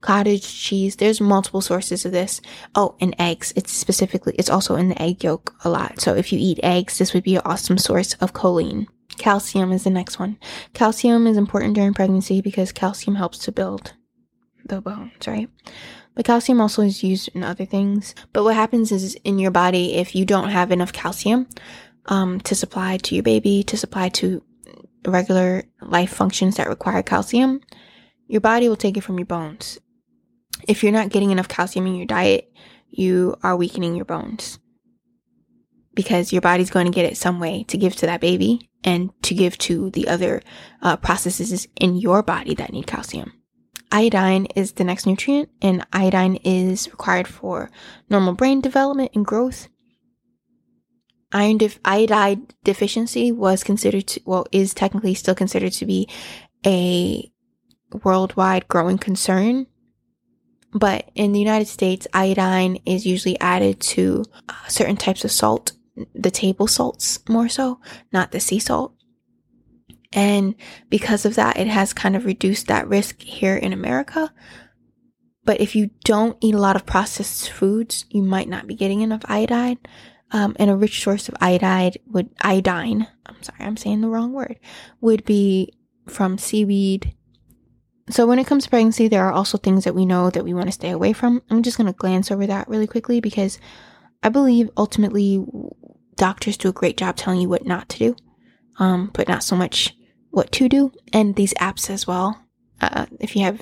cottage 0.00 0.46
cheese. 0.46 0.96
There's 0.96 1.20
multiple 1.20 1.60
sources 1.60 2.04
of 2.04 2.12
this. 2.12 2.40
Oh, 2.74 2.96
and 3.00 3.14
eggs. 3.18 3.52
It's 3.56 3.72
specifically, 3.72 4.34
it's 4.38 4.50
also 4.50 4.76
in 4.76 4.88
the 4.88 5.00
egg 5.00 5.22
yolk 5.24 5.54
a 5.64 5.70
lot. 5.70 6.00
So 6.00 6.14
if 6.14 6.32
you 6.32 6.38
eat 6.40 6.60
eggs, 6.62 6.98
this 6.98 7.14
would 7.14 7.24
be 7.24 7.36
an 7.36 7.42
awesome 7.44 7.78
source 7.78 8.14
of 8.14 8.32
choline. 8.32 8.86
Calcium 9.18 9.72
is 9.72 9.84
the 9.84 9.90
next 9.90 10.18
one. 10.18 10.38
Calcium 10.72 11.26
is 11.26 11.36
important 11.36 11.74
during 11.74 11.94
pregnancy 11.94 12.40
because 12.40 12.72
calcium 12.72 13.16
helps 13.16 13.38
to 13.38 13.52
build 13.52 13.94
the 14.64 14.80
bones, 14.80 15.26
right? 15.26 15.50
But 16.14 16.24
calcium 16.24 16.60
also 16.60 16.82
is 16.82 17.02
used 17.02 17.28
in 17.34 17.44
other 17.44 17.64
things. 17.64 18.14
But 18.32 18.44
what 18.44 18.54
happens 18.54 18.92
is 18.92 19.14
in 19.24 19.38
your 19.38 19.50
body, 19.50 19.94
if 19.94 20.14
you 20.14 20.24
don't 20.24 20.48
have 20.48 20.72
enough 20.72 20.92
calcium 20.92 21.48
um, 22.06 22.40
to 22.40 22.54
supply 22.54 22.96
to 22.98 23.14
your 23.14 23.22
baby, 23.22 23.62
to 23.64 23.76
supply 23.76 24.08
to 24.10 24.42
regular 25.06 25.64
life 25.80 26.12
functions 26.12 26.56
that 26.56 26.68
require 26.68 27.02
calcium, 27.02 27.60
your 28.26 28.40
body 28.40 28.68
will 28.68 28.76
take 28.76 28.96
it 28.96 29.02
from 29.02 29.18
your 29.18 29.26
bones. 29.26 29.78
If 30.68 30.82
you're 30.82 30.92
not 30.92 31.08
getting 31.08 31.30
enough 31.30 31.48
calcium 31.48 31.86
in 31.86 31.94
your 31.94 32.06
diet, 32.06 32.52
you 32.90 33.36
are 33.42 33.56
weakening 33.56 33.96
your 33.96 34.04
bones 34.04 34.58
because 35.94 36.32
your 36.32 36.42
body's 36.42 36.70
going 36.70 36.86
to 36.86 36.92
get 36.92 37.04
it 37.04 37.16
some 37.16 37.40
way 37.40 37.64
to 37.64 37.76
give 37.76 37.96
to 37.96 38.06
that 38.06 38.20
baby 38.20 38.70
and 38.84 39.10
to 39.22 39.34
give 39.34 39.58
to 39.58 39.90
the 39.90 40.08
other 40.08 40.42
uh, 40.82 40.96
processes 40.96 41.66
in 41.76 41.96
your 41.96 42.22
body 42.22 42.54
that 42.54 42.72
need 42.72 42.86
calcium. 42.86 43.32
Iodine 43.92 44.46
is 44.54 44.72
the 44.72 44.84
next 44.84 45.06
nutrient, 45.06 45.48
and 45.60 45.84
iodine 45.92 46.36
is 46.36 46.88
required 46.90 47.26
for 47.26 47.70
normal 48.08 48.34
brain 48.34 48.60
development 48.60 49.10
and 49.14 49.26
growth. 49.26 49.68
Iron 51.32 51.58
def- 51.58 51.78
iodide 51.84 52.54
deficiency 52.64 53.30
was 53.30 53.62
considered 53.62 54.06
to, 54.08 54.20
well, 54.24 54.46
is 54.50 54.74
technically 54.74 55.14
still 55.14 55.34
considered 55.34 55.72
to 55.74 55.86
be 55.86 56.08
a 56.66 57.30
worldwide 58.04 58.68
growing 58.68 58.98
concern. 58.98 59.66
But 60.72 61.10
in 61.14 61.32
the 61.32 61.40
United 61.40 61.66
States, 61.66 62.06
iodine 62.12 62.78
is 62.86 63.06
usually 63.06 63.38
added 63.40 63.80
to 63.80 64.24
uh, 64.48 64.54
certain 64.68 64.96
types 64.96 65.24
of 65.24 65.30
salt, 65.30 65.72
the 66.14 66.30
table 66.30 66.66
salts 66.66 67.18
more 67.28 67.48
so, 67.48 67.80
not 68.12 68.30
the 68.30 68.40
sea 68.40 68.58
salt. 68.58 68.94
And 70.12 70.54
because 70.88 71.24
of 71.24 71.36
that, 71.36 71.56
it 71.56 71.68
has 71.68 71.92
kind 71.92 72.16
of 72.16 72.24
reduced 72.24 72.66
that 72.66 72.88
risk 72.88 73.22
here 73.22 73.56
in 73.56 73.72
America. 73.72 74.32
But 75.44 75.60
if 75.60 75.74
you 75.74 75.90
don't 76.04 76.36
eat 76.40 76.54
a 76.54 76.58
lot 76.60 76.76
of 76.76 76.86
processed 76.86 77.50
foods, 77.50 78.04
you 78.08 78.22
might 78.22 78.48
not 78.48 78.66
be 78.66 78.74
getting 78.74 79.00
enough 79.00 79.22
iodine. 79.24 79.78
Um, 80.32 80.54
and 80.58 80.70
a 80.70 80.76
rich 80.76 81.02
source 81.02 81.28
of 81.28 81.34
iodide 81.40 81.98
would 82.06 82.30
iodine. 82.40 83.08
I'm 83.26 83.42
sorry, 83.42 83.60
I'm 83.60 83.76
saying 83.76 84.00
the 84.00 84.08
wrong 84.08 84.32
word. 84.32 84.60
Would 85.00 85.24
be 85.24 85.72
from 86.06 86.38
seaweed. 86.38 87.14
So 88.10 88.26
when 88.26 88.38
it 88.38 88.46
comes 88.46 88.64
to 88.64 88.70
pregnancy, 88.70 89.08
there 89.08 89.24
are 89.24 89.32
also 89.32 89.58
things 89.58 89.84
that 89.84 89.94
we 89.94 90.06
know 90.06 90.30
that 90.30 90.44
we 90.44 90.54
want 90.54 90.66
to 90.66 90.72
stay 90.72 90.90
away 90.90 91.12
from. 91.12 91.42
I'm 91.50 91.62
just 91.62 91.76
going 91.76 91.86
to 91.86 91.92
glance 91.92 92.30
over 92.30 92.46
that 92.46 92.68
really 92.68 92.86
quickly 92.86 93.20
because 93.20 93.58
I 94.22 94.28
believe 94.28 94.70
ultimately 94.76 95.44
doctors 96.16 96.56
do 96.56 96.68
a 96.68 96.72
great 96.72 96.96
job 96.96 97.16
telling 97.16 97.40
you 97.40 97.48
what 97.48 97.66
not 97.66 97.88
to 97.90 97.98
do, 97.98 98.16
um, 98.78 99.10
but 99.14 99.28
not 99.28 99.42
so 99.42 99.56
much 99.56 99.94
what 100.30 100.52
to 100.52 100.68
do 100.68 100.92
and 101.12 101.34
these 101.36 101.54
apps 101.54 101.90
as 101.90 102.06
well. 102.06 102.40
Uh, 102.80 103.06
if 103.20 103.36
you 103.36 103.44
have, 103.44 103.60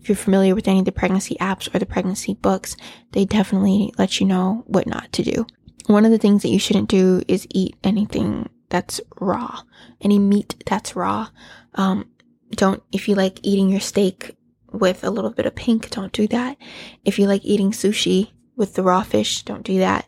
if 0.00 0.08
you're 0.08 0.16
familiar 0.16 0.54
with 0.54 0.68
any 0.68 0.78
of 0.78 0.84
the 0.84 0.92
pregnancy 0.92 1.36
apps 1.40 1.72
or 1.74 1.78
the 1.78 1.86
pregnancy 1.86 2.34
books, 2.34 2.76
they 3.12 3.24
definitely 3.24 3.92
let 3.98 4.20
you 4.20 4.26
know 4.26 4.64
what 4.66 4.86
not 4.86 5.12
to 5.12 5.22
do. 5.22 5.46
One 5.86 6.04
of 6.04 6.10
the 6.10 6.18
things 6.18 6.42
that 6.42 6.48
you 6.48 6.58
shouldn't 6.58 6.88
do 6.88 7.22
is 7.28 7.46
eat 7.50 7.76
anything 7.84 8.48
that's 8.70 9.00
raw, 9.20 9.60
any 10.00 10.18
meat 10.18 10.62
that's 10.66 10.96
raw. 10.96 11.28
Um, 11.74 12.08
don't, 12.52 12.82
if 12.90 13.08
you 13.08 13.14
like 13.14 13.38
eating 13.42 13.68
your 13.68 13.80
steak 13.80 14.34
with 14.72 15.04
a 15.04 15.10
little 15.10 15.30
bit 15.30 15.46
of 15.46 15.54
pink, 15.54 15.90
don't 15.90 16.12
do 16.12 16.26
that. 16.28 16.56
If 17.04 17.18
you 17.18 17.26
like 17.26 17.44
eating 17.44 17.70
sushi 17.70 18.30
with 18.56 18.74
the 18.74 18.82
raw 18.82 19.02
fish, 19.02 19.42
don't 19.42 19.64
do 19.64 19.78
that. 19.78 20.06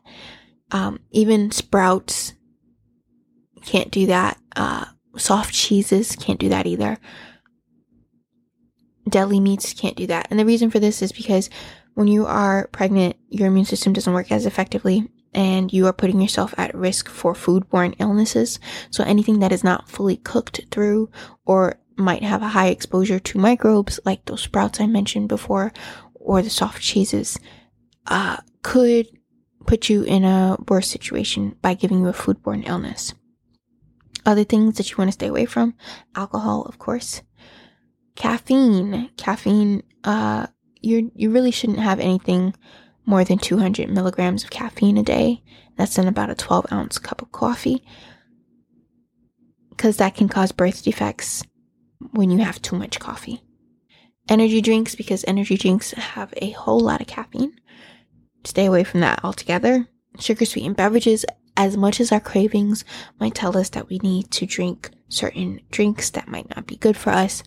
Um, 0.73 1.01
even 1.11 1.51
sprouts, 1.51 2.33
can't 3.65 3.91
do 3.91 4.07
that. 4.07 4.39
Uh, 4.55 4.87
soft 5.17 5.53
cheeses 5.53 6.17
can't 6.17 6.41
do 6.41 6.49
that 6.49 6.67
either. 6.67 6.99
Deli 9.09 9.41
meats 9.41 9.73
can't 9.75 9.97
do 9.97 10.07
that. 10.07 10.27
And 10.31 10.41
the 10.41 10.47
reason 10.47 10.71
for 10.71 10.81
this 10.81 11.03
is 11.03 11.13
because 11.13 11.51
when 11.95 12.09
you 12.09 12.27
are 12.27 12.69
pregnant, 12.73 13.17
your 13.29 13.49
immune 13.49 13.67
system 13.67 13.93
doesn't 13.93 14.13
work 14.13 14.33
as 14.33 14.47
effectively 14.47 15.09
and 15.35 15.73
you 15.73 15.87
are 15.87 15.93
putting 15.93 16.21
yourself 16.21 16.55
at 16.57 16.75
risk 16.75 17.09
for 17.09 17.35
foodborne 17.35 17.95
illnesses. 17.99 18.59
So 18.91 19.05
anything 19.05 19.41
that 19.41 19.53
is 19.53 19.65
not 19.65 19.89
fully 19.89 20.17
cooked 20.17 20.61
through 20.71 21.11
or 21.45 21.79
might 21.97 22.23
have 22.23 22.43
a 22.43 22.49
high 22.49 22.69
exposure 22.69 23.19
to 23.19 23.39
microbes, 23.39 24.01
like 24.05 24.25
those 24.25 24.43
sprouts 24.43 24.81
I 24.81 24.87
mentioned 24.87 25.29
before, 25.29 25.73
or 26.15 26.43
the 26.43 26.51
soft 26.51 26.83
cheeses, 26.83 27.39
uh, 28.07 28.39
could 28.63 29.07
put 29.67 29.89
you 29.89 30.03
in 30.03 30.25
a 30.25 30.57
worse 30.69 30.89
situation 30.89 31.57
by 31.61 31.75
giving 31.75 32.01
you 32.01 32.09
a 32.09 32.13
foodborne 32.13 32.67
illness. 32.67 33.15
Other 34.25 34.45
things 34.45 34.77
that 34.77 34.91
you 34.91 34.97
want 34.97 35.09
to 35.09 35.13
stay 35.13 35.29
away 35.29 35.47
from 35.47 35.75
alcohol, 36.15 36.63
of 36.63 36.79
course. 36.79 37.23
Caffeine. 38.17 39.11
Caffeine, 39.17 39.83
uh, 40.05 40.47
you 40.81 41.13
you 41.15 41.31
really 41.31 41.51
shouldn't 41.51 41.79
have 41.79 42.01
anything 42.01 42.55
more 43.07 43.25
than 43.25 43.39
200 43.39 43.89
milligrams 43.89 44.45
of 44.45 44.51
caffeine 44.51 44.99
a 44.99 45.03
day. 45.03 45.43
That's 45.77 45.97
in 45.97 46.09
about 46.09 46.31
a 46.31 46.35
12 46.35 46.67
ounce 46.73 46.99
cup 46.99 47.23
of 47.23 47.33
coffee. 47.33 47.83
Because 49.71 49.97
that 49.99 50.15
can 50.15 50.29
cause 50.29 50.53
birth 50.53 50.83
defects 50.83 51.43
when 52.13 52.31
you 52.31 52.39
have 52.39 52.61
too 52.61 52.77
much 52.77 52.99
coffee. 52.99 53.43
Energy 54.29 54.61
drinks, 54.61 54.95
because 54.95 55.25
energy 55.29 55.57
drinks 55.57 55.93
have 55.93 56.35
a 56.39 56.51
whole 56.51 56.81
lot 56.81 57.01
of 57.01 57.07
caffeine. 57.07 57.53
Stay 58.45 58.67
away 58.67 58.85
from 58.85 59.01
that 59.01 59.21
altogether. 59.23 59.87
Sugar 60.19 60.45
sweetened 60.45 60.77
beverages, 60.77 61.25
as 61.57 61.77
much 61.77 62.01
as 62.01 62.11
our 62.11 62.21
cravings 62.21 62.85
might 63.21 63.35
tell 63.35 63.57
us 63.57 63.71
that 63.71 63.89
we 63.89 63.99
need 63.99 64.31
to 64.31 64.47
drink 64.47 64.91
certain 65.09 65.61
drinks 65.71 66.11
that 66.11 66.29
might 66.29 66.55
not 66.55 66.67
be 66.67 66.77
good 66.77 66.97
for 66.97 67.11
us, 67.11 67.43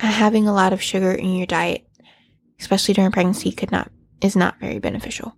having 0.00 0.46
a 0.46 0.54
lot 0.54 0.72
of 0.72 0.82
sugar 0.82 1.12
in 1.12 1.36
your 1.36 1.46
diet, 1.46 1.86
especially 2.58 2.94
during 2.94 3.12
pregnancy, 3.12 3.52
could 3.52 3.70
not 3.70 3.90
is 4.22 4.36
not 4.36 4.58
very 4.60 4.78
beneficial. 4.78 5.36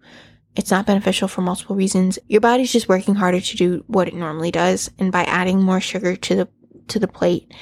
It's 0.55 0.71
not 0.71 0.87
beneficial 0.87 1.27
for 1.27 1.41
multiple 1.41 1.75
reasons. 1.75 2.19
Your 2.29 2.41
body's 2.41 2.73
just 2.73 2.89
working 2.89 3.17
harder 3.17 3.41
to 3.41 3.57
do 3.57 3.83
what 3.89 4.07
it 4.07 4.15
normally 4.15 4.53
does, 4.53 4.91
and 4.99 5.11
by 5.11 5.25
adding 5.25 5.61
more 5.63 5.81
sugar 5.81 6.15
to 6.15 6.35
the 6.37 6.49
to 6.89 6.99
the 6.99 7.09
plate, 7.09 7.53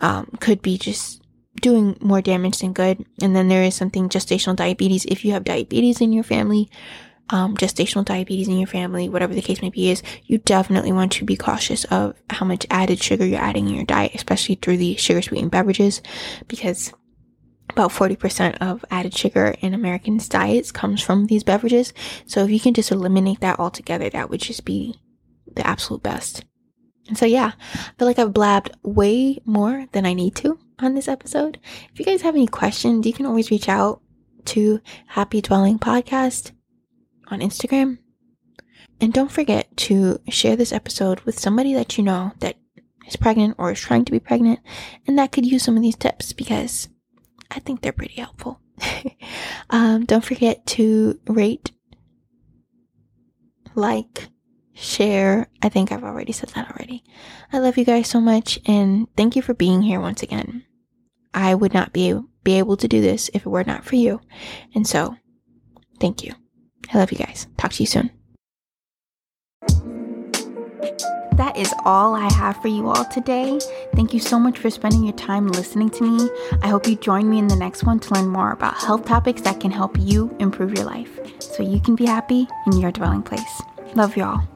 um, 0.00 0.28
could 0.40 0.60
be 0.60 0.76
just 0.76 1.22
doing 1.62 1.96
more 2.00 2.20
damage 2.20 2.58
than 2.58 2.72
good. 2.72 3.04
And 3.22 3.34
then 3.34 3.48
there 3.48 3.62
is 3.62 3.74
something 3.74 4.08
gestational 4.08 4.56
diabetes. 4.56 5.06
If 5.06 5.24
you 5.24 5.32
have 5.32 5.44
diabetes 5.44 6.00
in 6.00 6.12
your 6.12 6.24
family, 6.24 6.68
um, 7.30 7.56
gestational 7.56 8.04
diabetes 8.04 8.48
in 8.48 8.58
your 8.58 8.66
family, 8.66 9.08
whatever 9.08 9.34
the 9.34 9.40
case 9.40 9.62
may 9.62 9.70
be, 9.70 9.90
is 9.90 10.02
you 10.24 10.38
definitely 10.38 10.92
want 10.92 11.12
to 11.12 11.24
be 11.24 11.36
cautious 11.36 11.84
of 11.84 12.14
how 12.28 12.44
much 12.44 12.66
added 12.70 13.02
sugar 13.02 13.24
you're 13.24 13.40
adding 13.40 13.68
in 13.68 13.74
your 13.74 13.84
diet, 13.84 14.14
especially 14.14 14.56
through 14.56 14.76
the 14.76 14.96
sugar 14.96 15.22
sweetened 15.22 15.52
beverages, 15.52 16.02
because 16.48 16.92
about 17.74 17.90
40% 17.90 18.56
of 18.58 18.84
added 18.90 19.14
sugar 19.14 19.54
in 19.60 19.74
Americans' 19.74 20.28
diets 20.28 20.72
comes 20.72 21.02
from 21.02 21.26
these 21.26 21.44
beverages. 21.44 21.92
So 22.26 22.44
if 22.44 22.50
you 22.50 22.60
can 22.60 22.74
just 22.74 22.90
eliminate 22.90 23.40
that 23.40 23.58
altogether, 23.58 24.08
that 24.10 24.30
would 24.30 24.40
just 24.40 24.64
be 24.64 24.98
the 25.54 25.66
absolute 25.66 26.02
best. 26.02 26.44
And 27.08 27.18
so, 27.18 27.26
yeah, 27.26 27.52
I 27.74 27.90
feel 27.98 28.08
like 28.08 28.18
I've 28.18 28.32
blabbed 28.32 28.76
way 28.82 29.38
more 29.44 29.86
than 29.92 30.06
I 30.06 30.14
need 30.14 30.36
to 30.36 30.58
on 30.78 30.94
this 30.94 31.08
episode. 31.08 31.58
If 31.92 31.98
you 31.98 32.04
guys 32.04 32.22
have 32.22 32.34
any 32.34 32.46
questions, 32.46 33.06
you 33.06 33.12
can 33.12 33.26
always 33.26 33.50
reach 33.50 33.68
out 33.68 34.00
to 34.46 34.80
Happy 35.08 35.42
Dwelling 35.42 35.78
Podcast 35.78 36.52
on 37.26 37.40
Instagram. 37.40 37.98
And 39.00 39.12
don't 39.12 39.32
forget 39.32 39.76
to 39.78 40.20
share 40.28 40.56
this 40.56 40.72
episode 40.72 41.20
with 41.20 41.38
somebody 41.38 41.74
that 41.74 41.98
you 41.98 42.04
know 42.04 42.32
that 42.38 42.56
is 43.06 43.16
pregnant 43.16 43.56
or 43.58 43.72
is 43.72 43.80
trying 43.80 44.04
to 44.04 44.12
be 44.12 44.20
pregnant 44.20 44.60
and 45.06 45.18
that 45.18 45.32
could 45.32 45.44
use 45.44 45.62
some 45.62 45.76
of 45.76 45.82
these 45.82 45.96
tips 45.96 46.32
because 46.32 46.88
I 47.54 47.60
think 47.60 47.80
they're 47.80 47.92
pretty 47.92 48.20
helpful. 48.20 48.60
um, 49.70 50.04
don't 50.04 50.24
forget 50.24 50.66
to 50.66 51.20
rate, 51.28 51.70
like, 53.74 54.28
share. 54.74 55.48
I 55.62 55.68
think 55.68 55.92
I've 55.92 56.04
already 56.04 56.32
said 56.32 56.50
that 56.50 56.70
already. 56.70 57.04
I 57.52 57.58
love 57.58 57.78
you 57.78 57.84
guys 57.84 58.08
so 58.08 58.20
much 58.20 58.58
and 58.66 59.06
thank 59.16 59.36
you 59.36 59.42
for 59.42 59.54
being 59.54 59.82
here 59.82 60.00
once 60.00 60.22
again. 60.22 60.64
I 61.32 61.54
would 61.54 61.74
not 61.74 61.92
be, 61.92 62.18
be 62.42 62.58
able 62.58 62.76
to 62.76 62.88
do 62.88 63.00
this 63.00 63.30
if 63.34 63.46
it 63.46 63.48
were 63.48 63.64
not 63.64 63.84
for 63.84 63.96
you. 63.96 64.20
And 64.74 64.86
so, 64.86 65.16
thank 66.00 66.24
you. 66.24 66.34
I 66.92 66.98
love 66.98 67.12
you 67.12 67.18
guys. 67.18 67.46
Talk 67.56 67.72
to 67.72 67.82
you 67.82 67.86
soon. 67.86 68.10
That 71.34 71.56
is 71.56 71.74
all 71.84 72.14
I 72.14 72.32
have 72.32 72.62
for 72.62 72.68
you 72.68 72.88
all 72.88 73.04
today. 73.06 73.58
Thank 73.96 74.14
you 74.14 74.20
so 74.20 74.38
much 74.38 74.58
for 74.58 74.70
spending 74.70 75.02
your 75.02 75.16
time 75.16 75.48
listening 75.48 75.90
to 75.90 76.04
me. 76.04 76.30
I 76.62 76.68
hope 76.68 76.86
you 76.86 76.94
join 76.94 77.28
me 77.28 77.38
in 77.38 77.48
the 77.48 77.56
next 77.56 77.82
one 77.82 77.98
to 78.00 78.14
learn 78.14 78.28
more 78.28 78.52
about 78.52 78.76
health 78.76 79.04
topics 79.04 79.42
that 79.42 79.58
can 79.58 79.72
help 79.72 79.98
you 79.98 80.34
improve 80.38 80.74
your 80.74 80.84
life 80.84 81.18
so 81.40 81.64
you 81.64 81.80
can 81.80 81.96
be 81.96 82.06
happy 82.06 82.46
in 82.66 82.78
your 82.78 82.92
dwelling 82.92 83.22
place. 83.22 83.62
Love 83.96 84.16
y'all. 84.16 84.46